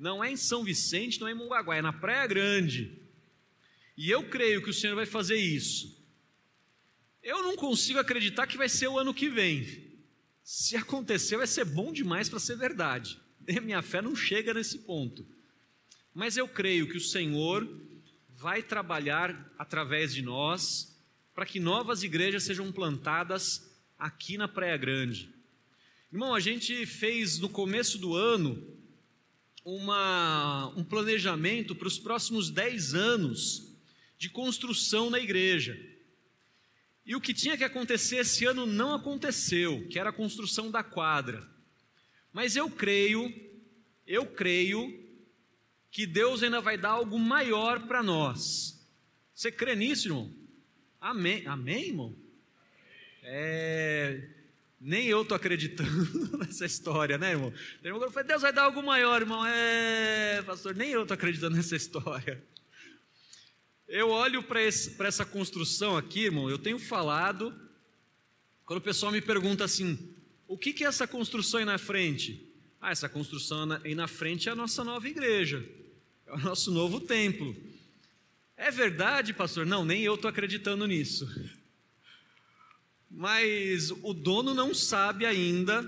Não 0.00 0.24
é 0.24 0.32
em 0.32 0.36
São 0.36 0.64
Vicente, 0.64 1.20
não 1.20 1.28
é 1.28 1.32
em 1.32 1.34
Mongaguá, 1.34 1.76
é 1.76 1.82
na 1.82 1.92
Praia 1.92 2.26
Grande. 2.26 2.98
E 3.98 4.10
eu 4.10 4.26
creio 4.30 4.62
que 4.62 4.70
o 4.70 4.74
Senhor 4.74 4.96
vai 4.96 5.04
fazer 5.04 5.36
isso. 5.36 5.94
Eu 7.22 7.42
não 7.42 7.54
consigo 7.54 7.98
acreditar 7.98 8.46
que 8.46 8.56
vai 8.56 8.66
ser 8.66 8.88
o 8.88 8.98
ano 8.98 9.12
que 9.12 9.28
vem. 9.28 9.92
Se 10.42 10.74
acontecer, 10.74 11.36
vai 11.36 11.46
ser 11.46 11.66
bom 11.66 11.92
demais 11.92 12.30
para 12.30 12.38
ser 12.38 12.56
verdade. 12.56 13.20
Minha 13.62 13.82
fé 13.82 14.00
não 14.00 14.16
chega 14.16 14.54
nesse 14.54 14.78
ponto. 14.78 15.26
Mas 16.14 16.38
eu 16.38 16.48
creio 16.48 16.88
que 16.88 16.96
o 16.96 17.00
Senhor 17.00 17.68
vai 18.30 18.62
trabalhar 18.62 19.52
através 19.58 20.14
de 20.14 20.22
nós 20.22 20.98
para 21.34 21.44
que 21.44 21.60
novas 21.60 22.02
igrejas 22.02 22.44
sejam 22.44 22.72
plantadas 22.72 23.70
aqui 23.98 24.38
na 24.38 24.48
Praia 24.48 24.78
Grande. 24.78 25.28
Irmão, 26.10 26.34
a 26.34 26.40
gente 26.40 26.86
fez 26.86 27.38
no 27.38 27.50
começo 27.50 27.98
do 27.98 28.16
ano 28.16 28.79
uma, 29.76 30.72
um 30.76 30.84
planejamento 30.84 31.74
para 31.74 31.88
os 31.88 31.98
próximos 31.98 32.50
10 32.50 32.94
anos 32.94 33.76
de 34.18 34.28
construção 34.28 35.10
na 35.10 35.18
igreja. 35.18 35.78
E 37.06 37.14
o 37.14 37.20
que 37.20 37.32
tinha 37.32 37.56
que 37.56 37.64
acontecer 37.64 38.16
esse 38.16 38.44
ano 38.44 38.66
não 38.66 38.94
aconteceu, 38.94 39.86
que 39.88 39.98
era 39.98 40.10
a 40.10 40.12
construção 40.12 40.70
da 40.70 40.82
quadra. 40.82 41.48
Mas 42.32 42.56
eu 42.56 42.70
creio, 42.70 43.32
eu 44.06 44.26
creio 44.26 44.98
que 45.90 46.06
Deus 46.06 46.42
ainda 46.42 46.60
vai 46.60 46.76
dar 46.76 46.90
algo 46.90 47.18
maior 47.18 47.86
para 47.86 48.02
nós. 48.02 48.86
Você 49.34 49.50
crê 49.50 49.74
nisso, 49.74 50.08
irmão? 50.08 50.32
Amém. 51.00 51.46
Amém, 51.46 51.88
irmão? 51.88 52.16
É, 53.22 54.39
nem 54.80 55.06
eu 55.06 55.22
estou 55.22 55.36
acreditando 55.36 56.38
nessa 56.38 56.64
história, 56.64 57.18
né, 57.18 57.32
irmão? 57.32 57.52
O 57.82 57.86
irmão 57.86 58.10
falou, 58.10 58.26
Deus 58.26 58.40
vai 58.40 58.52
dar 58.52 58.62
algo 58.62 58.82
maior, 58.82 59.20
irmão. 59.20 59.44
É, 59.46 60.42
pastor, 60.42 60.74
nem 60.74 60.90
eu 60.90 61.02
estou 61.02 61.14
acreditando 61.14 61.56
nessa 61.56 61.76
história. 61.76 62.42
Eu 63.86 64.08
olho 64.08 64.42
para 64.42 64.62
essa 64.62 65.24
construção 65.26 65.96
aqui, 65.96 66.20
irmão, 66.20 66.48
eu 66.48 66.58
tenho 66.58 66.78
falado, 66.78 67.54
quando 68.64 68.78
o 68.78 68.82
pessoal 68.82 69.12
me 69.12 69.20
pergunta 69.20 69.64
assim, 69.64 69.98
o 70.46 70.56
que, 70.56 70.72
que 70.72 70.84
é 70.84 70.86
essa 70.86 71.06
construção 71.06 71.60
aí 71.60 71.66
na 71.66 71.76
frente? 71.76 72.48
Ah, 72.80 72.92
essa 72.92 73.08
construção 73.08 73.68
aí 73.84 73.94
na 73.94 74.08
frente 74.08 74.48
é 74.48 74.52
a 74.52 74.54
nossa 74.54 74.82
nova 74.82 75.06
igreja. 75.06 75.68
É 76.26 76.32
o 76.32 76.38
nosso 76.38 76.70
novo 76.70 77.00
templo. 77.00 77.54
É 78.56 78.70
verdade, 78.70 79.34
pastor? 79.34 79.66
Não, 79.66 79.84
nem 79.84 80.02
eu 80.02 80.14
estou 80.14 80.28
acreditando 80.28 80.86
nisso. 80.86 81.28
Mas 83.10 83.90
o 83.90 84.14
dono 84.14 84.54
não 84.54 84.72
sabe 84.72 85.26
ainda, 85.26 85.84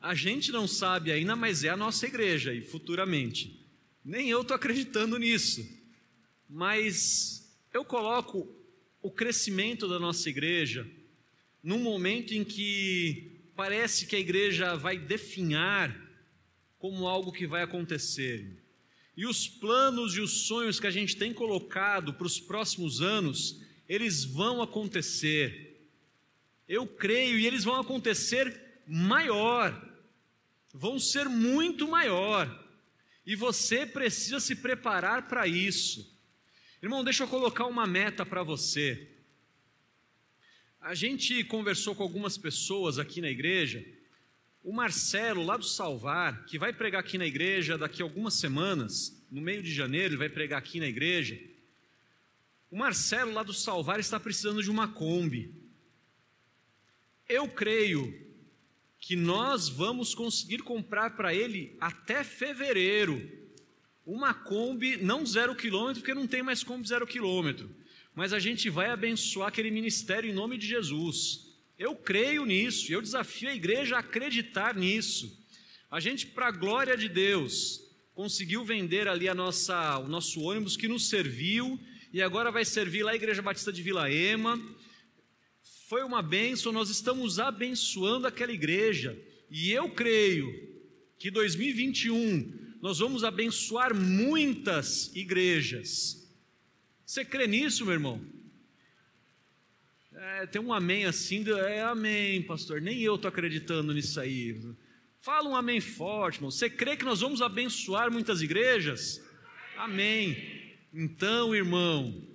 a 0.00 0.14
gente 0.14 0.52
não 0.52 0.68
sabe 0.68 1.10
ainda, 1.10 1.34
mas 1.34 1.64
é 1.64 1.70
a 1.70 1.76
nossa 1.76 2.06
igreja 2.06 2.52
e 2.52 2.60
futuramente. 2.60 3.66
Nem 4.04 4.28
eu 4.28 4.42
estou 4.42 4.54
acreditando 4.54 5.18
nisso. 5.18 5.66
Mas 6.48 7.50
eu 7.72 7.84
coloco 7.84 8.46
o 9.02 9.10
crescimento 9.10 9.88
da 9.88 9.98
nossa 9.98 10.28
igreja 10.28 10.86
num 11.62 11.78
momento 11.78 12.32
em 12.32 12.44
que 12.44 13.50
parece 13.56 14.06
que 14.06 14.14
a 14.14 14.20
igreja 14.20 14.76
vai 14.76 14.98
definhar 14.98 15.94
como 16.78 17.08
algo 17.08 17.32
que 17.32 17.46
vai 17.46 17.62
acontecer. 17.62 18.62
E 19.16 19.26
os 19.26 19.48
planos 19.48 20.14
e 20.14 20.20
os 20.20 20.46
sonhos 20.46 20.78
que 20.78 20.86
a 20.86 20.92
gente 20.92 21.16
tem 21.16 21.34
colocado 21.34 22.14
para 22.14 22.26
os 22.26 22.38
próximos 22.38 23.00
anos, 23.00 23.60
eles 23.88 24.24
vão 24.24 24.62
acontecer. 24.62 25.67
Eu 26.68 26.86
creio, 26.86 27.38
e 27.38 27.46
eles 27.46 27.64
vão 27.64 27.80
acontecer 27.80 28.82
maior, 28.86 29.72
vão 30.72 30.98
ser 30.98 31.28
muito 31.28 31.88
maior. 31.88 32.66
E 33.24 33.34
você 33.34 33.86
precisa 33.86 34.40
se 34.40 34.54
preparar 34.54 35.28
para 35.28 35.46
isso. 35.46 36.16
Irmão, 36.82 37.02
deixa 37.02 37.24
eu 37.24 37.28
colocar 37.28 37.66
uma 37.66 37.86
meta 37.86 38.24
para 38.24 38.42
você. 38.42 39.08
A 40.80 40.94
gente 40.94 41.42
conversou 41.44 41.94
com 41.94 42.02
algumas 42.02 42.38
pessoas 42.38 42.98
aqui 42.98 43.20
na 43.20 43.28
igreja 43.28 43.84
o 44.68 44.72
Marcelo, 44.72 45.44
lá 45.44 45.56
do 45.56 45.64
Salvar, 45.64 46.44
que 46.44 46.58
vai 46.58 46.74
pregar 46.74 47.00
aqui 47.00 47.16
na 47.16 47.26
igreja 47.26 47.78
daqui 47.78 48.02
a 48.02 48.04
algumas 48.04 48.34
semanas, 48.34 49.24
no 49.30 49.40
meio 49.40 49.62
de 49.62 49.72
janeiro, 49.72 50.08
ele 50.08 50.18
vai 50.18 50.28
pregar 50.28 50.58
aqui 50.58 50.78
na 50.78 50.86
igreja. 50.86 51.40
O 52.70 52.76
Marcelo, 52.76 53.32
lá 53.32 53.42
do 53.42 53.54
Salvar, 53.54 53.98
está 53.98 54.20
precisando 54.20 54.62
de 54.62 54.70
uma 54.70 54.86
Kombi. 54.86 55.54
Eu 57.28 57.46
creio 57.46 58.26
que 58.98 59.14
nós 59.14 59.68
vamos 59.68 60.14
conseguir 60.14 60.58
comprar 60.58 61.16
para 61.16 61.34
ele 61.34 61.76
até 61.80 62.24
fevereiro 62.24 63.30
uma 64.04 64.32
Kombi, 64.32 64.96
não 64.96 65.26
zero 65.26 65.54
quilômetro, 65.54 66.00
porque 66.00 66.14
não 66.14 66.26
tem 66.26 66.42
mais 66.42 66.62
Kombi 66.62 66.88
zero 66.88 67.06
quilômetro, 67.06 67.70
mas 68.14 68.32
a 68.32 68.38
gente 68.38 68.70
vai 68.70 68.90
abençoar 68.90 69.48
aquele 69.48 69.70
ministério 69.70 70.30
em 70.30 70.32
nome 70.32 70.56
de 70.56 70.66
Jesus. 70.66 71.46
Eu 71.78 71.94
creio 71.94 72.46
nisso, 72.46 72.90
eu 72.90 73.02
desafio 73.02 73.50
a 73.50 73.54
igreja 73.54 73.96
a 73.96 74.00
acreditar 74.00 74.74
nisso. 74.74 75.46
A 75.90 76.00
gente, 76.00 76.26
para 76.26 76.48
a 76.48 76.50
glória 76.50 76.96
de 76.96 77.08
Deus, 77.08 77.80
conseguiu 78.14 78.64
vender 78.64 79.06
ali 79.06 79.28
a 79.28 79.34
nossa, 79.34 79.98
o 79.98 80.08
nosso 80.08 80.40
ônibus 80.40 80.76
que 80.76 80.88
nos 80.88 81.08
serviu 81.08 81.78
e 82.12 82.22
agora 82.22 82.50
vai 82.50 82.64
servir 82.64 83.02
lá 83.02 83.12
a 83.12 83.16
Igreja 83.16 83.42
Batista 83.42 83.72
de 83.72 83.82
Vila 83.82 84.10
Ema. 84.10 84.58
Foi 85.88 86.02
uma 86.02 86.20
bênção, 86.20 86.70
nós 86.70 86.90
estamos 86.90 87.38
abençoando 87.38 88.26
aquela 88.26 88.52
igreja 88.52 89.18
e 89.50 89.72
eu 89.72 89.88
creio 89.88 90.52
que 91.18 91.30
2021 91.30 92.76
nós 92.82 92.98
vamos 92.98 93.24
abençoar 93.24 93.94
muitas 93.94 95.10
igrejas. 95.16 96.30
Você 97.06 97.24
crê 97.24 97.46
nisso, 97.46 97.86
meu 97.86 97.94
irmão? 97.94 98.20
É, 100.12 100.46
tem 100.46 100.60
um 100.60 100.74
amém 100.74 101.06
assim, 101.06 101.42
é 101.52 101.80
amém, 101.80 102.42
pastor. 102.42 102.82
Nem 102.82 103.00
eu 103.00 103.14
estou 103.14 103.30
acreditando 103.30 103.94
nisso 103.94 104.20
aí. 104.20 104.60
Fala 105.22 105.48
um 105.48 105.56
amém 105.56 105.80
forte, 105.80 106.36
irmão. 106.36 106.50
Você 106.50 106.68
crê 106.68 106.98
que 106.98 107.04
nós 107.06 107.22
vamos 107.22 107.40
abençoar 107.40 108.12
muitas 108.12 108.42
igrejas? 108.42 109.22
Amém. 109.74 110.76
Então, 110.92 111.54
irmão, 111.54 112.28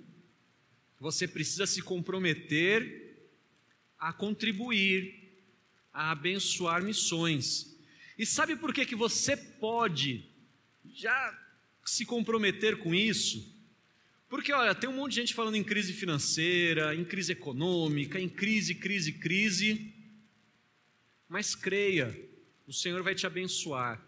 você 0.98 1.28
precisa 1.28 1.66
se 1.66 1.80
comprometer 1.80 3.03
a 4.04 4.12
contribuir, 4.12 5.14
a 5.90 6.10
abençoar 6.10 6.82
missões. 6.82 7.74
E 8.18 8.26
sabe 8.26 8.54
por 8.54 8.70
que, 8.70 8.84
que 8.84 8.94
você 8.94 9.34
pode 9.34 10.28
já 10.94 11.16
se 11.86 12.04
comprometer 12.04 12.76
com 12.76 12.94
isso? 12.94 13.50
Porque, 14.28 14.52
olha, 14.52 14.74
tem 14.74 14.90
um 14.90 14.96
monte 14.96 15.12
de 15.12 15.20
gente 15.22 15.32
falando 15.32 15.54
em 15.54 15.64
crise 15.64 15.94
financeira, 15.94 16.94
em 16.94 17.02
crise 17.02 17.32
econômica, 17.32 18.20
em 18.20 18.28
crise, 18.28 18.74
crise, 18.74 19.10
crise. 19.14 19.94
Mas 21.26 21.54
creia, 21.54 22.14
o 22.66 22.74
Senhor 22.74 23.02
vai 23.02 23.14
te 23.14 23.26
abençoar. 23.26 23.98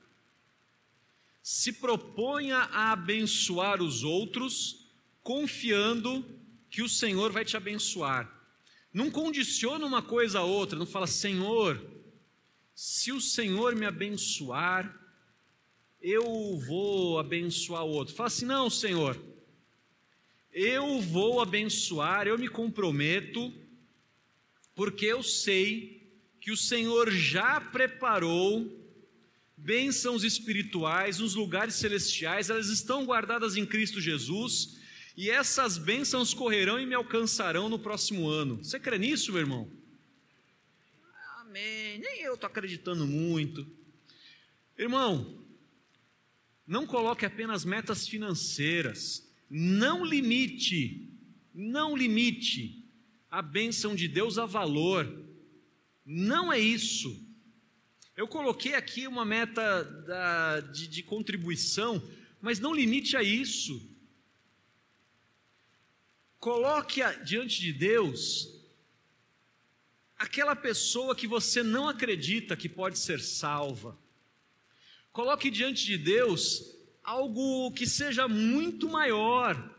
se 1.43 1.73
proponha 1.73 2.59
a 2.59 2.93
abençoar 2.93 3.81
os 3.81 4.03
outros, 4.03 4.91
confiando 5.23 6.23
que 6.69 6.83
o 6.83 6.89
Senhor 6.89 7.33
vai 7.33 7.47
te 7.47 7.57
abençoar. 7.57 8.36
Não 8.97 9.11
condiciona 9.11 9.85
uma 9.85 10.01
coisa 10.01 10.39
a 10.39 10.43
outra, 10.43 10.79
não 10.79 10.87
fala, 10.87 11.07
Senhor, 11.07 11.79
se 12.75 13.13
o 13.13 13.21
Senhor 13.21 13.77
me 13.77 13.85
abençoar, 13.85 14.91
eu 16.01 16.59
vou 16.67 17.19
abençoar 17.19 17.85
o 17.85 17.91
outro. 17.91 18.15
Fala 18.15 18.29
assim, 18.29 18.47
não, 18.47 18.71
Senhor, 18.71 19.23
eu 20.51 20.99
vou 20.99 21.43
abençoar, 21.43 22.27
eu 22.27 22.39
me 22.39 22.49
comprometo, 22.49 23.53
porque 24.75 25.05
eu 25.05 25.23
sei 25.23 26.11
que 26.41 26.51
o 26.51 26.57
Senhor 26.57 27.11
já 27.11 27.61
preparou 27.61 28.83
bênçãos 29.59 30.25
espirituais 30.25 31.19
nos 31.19 31.35
lugares 31.35 31.75
celestiais, 31.75 32.49
elas 32.49 32.71
estão 32.71 33.05
guardadas 33.05 33.59
em 33.59 33.67
Cristo 33.67 34.01
Jesus, 34.01 34.76
e 35.17 35.31
essas 35.31 35.79
bênçãos 35.79 36.35
correrão 36.35 36.79
e 36.79 36.85
me 36.85 36.95
alcançarão 36.95 37.69
no 37.69 37.79
próximo 37.79 38.29
ano. 38.29 38.59
Você 38.59 38.79
crê 38.79 38.99
nisso, 38.99 39.33
meu 39.33 39.41
irmão? 39.41 39.71
Amém. 41.39 41.99
Nem 41.99 42.21
eu 42.21 42.35
estou 42.35 42.47
acreditando 42.47 43.07
muito. 43.07 43.67
Irmão, 44.77 45.43
não 46.67 46.87
coloque 46.87 47.25
apenas 47.25 47.65
metas 47.65 48.07
financeiras, 48.07 49.27
não 49.49 50.05
limite, 50.05 51.09
não 51.55 51.97
limite 51.97 52.85
a 53.31 53.41
bênção 53.41 53.95
de 53.95 54.07
Deus 54.07 54.37
a 54.37 54.45
valor. 54.45 55.25
Não 56.05 56.53
é 56.53 56.61
isso. 56.61 57.25
Eu 58.15 58.29
coloquei 58.29 58.75
aqui 58.75 59.07
uma 59.07 59.25
meta 59.25 59.83
da, 59.83 60.61
de, 60.61 60.87
de 60.87 61.03
contribuição, 61.03 62.07
mas 62.41 62.61
não 62.61 62.75
limite 62.75 63.17
a 63.17 63.23
isso. 63.23 63.96
Coloque 66.39 67.03
diante 67.25 67.61
de 67.61 67.73
Deus 67.73 68.57
aquela 70.19 70.57
pessoa 70.57 71.15
que 71.15 71.27
você 71.27 71.63
não 71.63 71.89
acredita 71.89 72.57
que 72.57 72.69
pode 72.69 72.99
ser 72.99 73.21
salva. 73.21 73.97
Coloque 75.13 75.51
diante 75.51 75.85
de 75.85 75.99
Deus 75.99 76.75
algo 77.03 77.73
que 77.73 77.87
seja 77.87 78.27
muito 78.27 78.89
maior. 78.89 79.75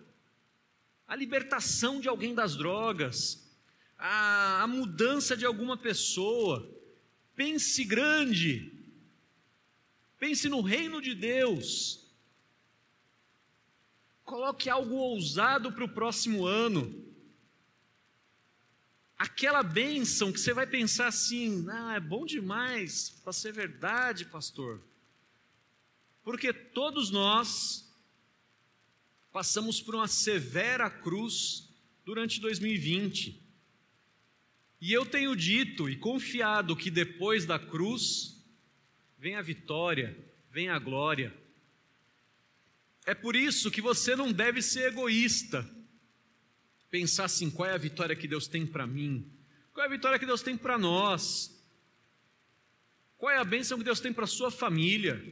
A 1.08 1.16
libertação 1.16 2.00
de 2.00 2.08
alguém 2.08 2.34
das 2.34 2.56
drogas, 2.56 3.48
a, 3.98 4.64
a 4.64 4.68
mudança 4.68 5.36
de 5.36 5.46
alguma 5.46 5.78
pessoa. 5.78 6.68
Pense 7.36 7.84
grande. 7.84 8.72
Pense 10.20 10.50
no 10.50 10.62
reino 10.62 11.02
de 11.02 11.14
Deus. 11.14 12.07
Coloque 14.28 14.70
algo 14.70 14.96
ousado 14.96 15.72
para 15.72 15.86
o 15.86 15.90
próximo 15.90 16.46
ano. 16.46 16.94
Aquela 19.18 19.64
bênção 19.64 20.34
que 20.34 20.38
você 20.38 20.54
vai 20.54 20.68
pensar 20.68 21.08
assim: 21.08 21.66
ah, 21.70 21.94
é 21.96 22.00
bom 22.02 22.26
demais 22.26 23.10
para 23.24 23.32
ser 23.32 23.54
verdade, 23.54 24.26
pastor. 24.26 24.84
Porque 26.24 26.52
todos 26.52 27.10
nós 27.10 27.90
passamos 29.32 29.80
por 29.80 29.96
uma 29.96 30.10
severa 30.10 30.90
cruz 30.90 31.74
durante 32.04 32.42
2020. 32.42 33.42
E 34.82 34.92
eu 34.92 35.06
tenho 35.06 35.38
dito 35.38 35.90
e 35.90 35.96
confiado 35.96 36.76
que 36.76 36.92
depois 36.92 37.46
da 37.46 37.58
cruz 37.58 38.46
vem 39.18 39.38
a 39.38 39.42
vitória, 39.42 40.18
vem 40.52 40.68
a 40.68 40.78
glória. 40.78 41.47
É 43.08 43.16
por 43.16 43.38
isso 43.38 43.72
que 43.72 43.80
você 43.80 44.18
não 44.18 44.34
deve 44.34 44.62
ser 44.62 44.92
egoísta. 44.92 45.66
Pensar 46.90 47.24
assim: 47.24 47.50
qual 47.50 47.70
é 47.70 47.74
a 47.74 47.78
vitória 47.78 48.14
que 48.14 48.28
Deus 48.28 48.48
tem 48.48 48.68
para 48.68 48.86
mim? 48.86 49.32
Qual 49.74 49.82
é 49.82 49.88
a 49.88 49.90
vitória 49.90 50.20
que 50.20 50.26
Deus 50.26 50.42
tem 50.42 50.58
para 50.58 50.78
nós? 50.78 51.58
Qual 53.18 53.32
é 53.32 53.38
a 53.38 53.46
bênção 53.46 53.78
que 53.78 53.84
Deus 53.86 54.02
tem 54.02 54.12
para 54.12 54.26
a 54.26 54.28
sua 54.28 54.52
família? 54.52 55.24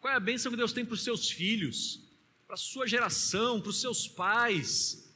Qual 0.00 0.12
é 0.12 0.16
a 0.16 0.20
bênção 0.20 0.52
que 0.52 0.56
Deus 0.58 0.74
tem 0.74 0.84
para 0.84 0.92
os 0.92 1.02
seus 1.02 1.30
filhos, 1.30 1.98
para 2.46 2.54
a 2.54 2.58
sua 2.58 2.86
geração, 2.86 3.58
para 3.58 3.70
os 3.70 3.80
seus 3.80 4.06
pais? 4.06 5.10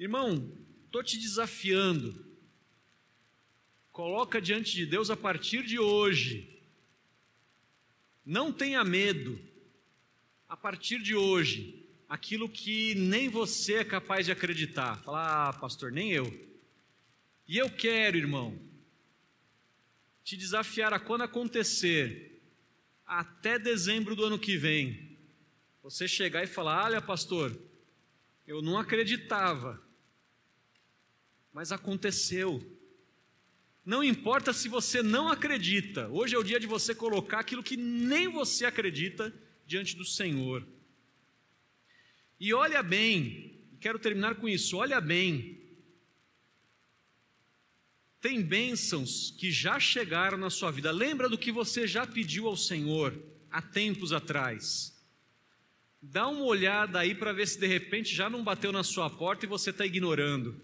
Irmão, 0.00 0.52
estou 0.86 1.04
te 1.04 1.16
desafiando. 1.16 2.26
Coloca 3.92 4.42
diante 4.42 4.74
de 4.74 4.84
Deus 4.84 5.10
a 5.10 5.16
partir 5.16 5.64
de 5.64 5.78
hoje. 5.78 6.57
Não 8.28 8.52
tenha 8.52 8.84
medo. 8.84 9.40
A 10.46 10.54
partir 10.54 11.00
de 11.00 11.14
hoje, 11.14 11.88
aquilo 12.06 12.46
que 12.46 12.94
nem 12.94 13.26
você 13.26 13.76
é 13.76 13.84
capaz 13.84 14.26
de 14.26 14.32
acreditar. 14.32 15.02
Falar, 15.02 15.48
ah, 15.48 15.52
pastor, 15.54 15.90
nem 15.90 16.12
eu. 16.12 16.26
E 17.46 17.56
eu 17.56 17.70
quero, 17.70 18.18
irmão, 18.18 18.60
te 20.22 20.36
desafiar 20.36 20.92
a 20.92 21.00
quando 21.00 21.22
acontecer 21.22 22.42
até 23.06 23.58
dezembro 23.58 24.14
do 24.14 24.26
ano 24.26 24.38
que 24.38 24.58
vem, 24.58 25.16
você 25.82 26.06
chegar 26.06 26.44
e 26.44 26.46
falar: 26.46 26.84
Olha, 26.84 27.00
pastor, 27.00 27.58
eu 28.46 28.60
não 28.60 28.76
acreditava, 28.76 29.82
mas 31.50 31.72
aconteceu. 31.72 32.77
Não 33.88 34.04
importa 34.04 34.52
se 34.52 34.68
você 34.68 35.02
não 35.02 35.28
acredita, 35.28 36.08
hoje 36.08 36.34
é 36.34 36.38
o 36.38 36.42
dia 36.42 36.60
de 36.60 36.66
você 36.66 36.94
colocar 36.94 37.38
aquilo 37.38 37.62
que 37.62 37.74
nem 37.74 38.28
você 38.28 38.66
acredita 38.66 39.32
diante 39.66 39.96
do 39.96 40.04
Senhor. 40.04 40.62
E 42.38 42.52
olha 42.52 42.82
bem, 42.82 43.58
quero 43.80 43.98
terminar 43.98 44.34
com 44.34 44.46
isso, 44.46 44.76
olha 44.76 45.00
bem, 45.00 45.58
tem 48.20 48.42
bênçãos 48.42 49.34
que 49.38 49.50
já 49.50 49.80
chegaram 49.80 50.36
na 50.36 50.50
sua 50.50 50.70
vida. 50.70 50.90
Lembra 50.90 51.26
do 51.26 51.38
que 51.38 51.50
você 51.50 51.86
já 51.86 52.06
pediu 52.06 52.46
ao 52.46 52.58
Senhor 52.58 53.18
há 53.50 53.62
tempos 53.62 54.12
atrás. 54.12 55.02
Dá 56.02 56.28
uma 56.28 56.44
olhada 56.44 56.98
aí 56.98 57.14
para 57.14 57.32
ver 57.32 57.48
se 57.48 57.58
de 57.58 57.66
repente 57.66 58.14
já 58.14 58.28
não 58.28 58.44
bateu 58.44 58.70
na 58.70 58.84
sua 58.84 59.08
porta 59.08 59.46
e 59.46 59.48
você 59.48 59.70
está 59.70 59.86
ignorando. 59.86 60.60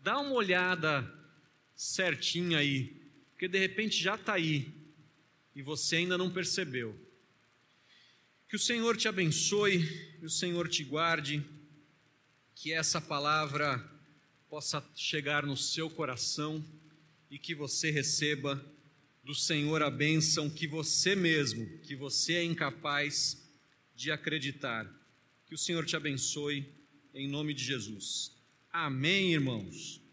Dá 0.00 0.20
uma 0.20 0.34
olhada 0.34 1.15
certinha 1.76 2.58
aí, 2.58 2.96
porque 3.30 3.46
de 3.46 3.58
repente 3.58 4.02
já 4.02 4.14
está 4.14 4.32
aí 4.32 4.72
e 5.54 5.62
você 5.62 5.96
ainda 5.96 6.16
não 6.16 6.30
percebeu. 6.30 6.98
Que 8.48 8.56
o 8.56 8.58
Senhor 8.58 8.96
te 8.96 9.08
abençoe, 9.08 9.86
que 10.18 10.24
o 10.24 10.30
Senhor 10.30 10.68
te 10.68 10.82
guarde, 10.82 11.44
que 12.54 12.72
essa 12.72 13.00
palavra 13.00 13.78
possa 14.48 14.82
chegar 14.94 15.44
no 15.44 15.56
seu 15.56 15.90
coração 15.90 16.64
e 17.30 17.38
que 17.38 17.54
você 17.54 17.90
receba 17.90 18.64
do 19.22 19.34
Senhor 19.34 19.82
a 19.82 19.90
bênção 19.90 20.48
que 20.48 20.66
você 20.66 21.16
mesmo, 21.16 21.66
que 21.80 21.96
você 21.96 22.34
é 22.34 22.44
incapaz 22.44 23.44
de 23.94 24.12
acreditar. 24.12 24.88
Que 25.46 25.54
o 25.54 25.58
Senhor 25.58 25.84
te 25.84 25.96
abençoe 25.96 26.64
em 27.12 27.28
nome 27.28 27.52
de 27.52 27.64
Jesus. 27.64 28.32
Amém, 28.72 29.32
irmãos. 29.32 30.05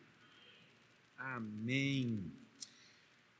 Amém. 1.31 2.42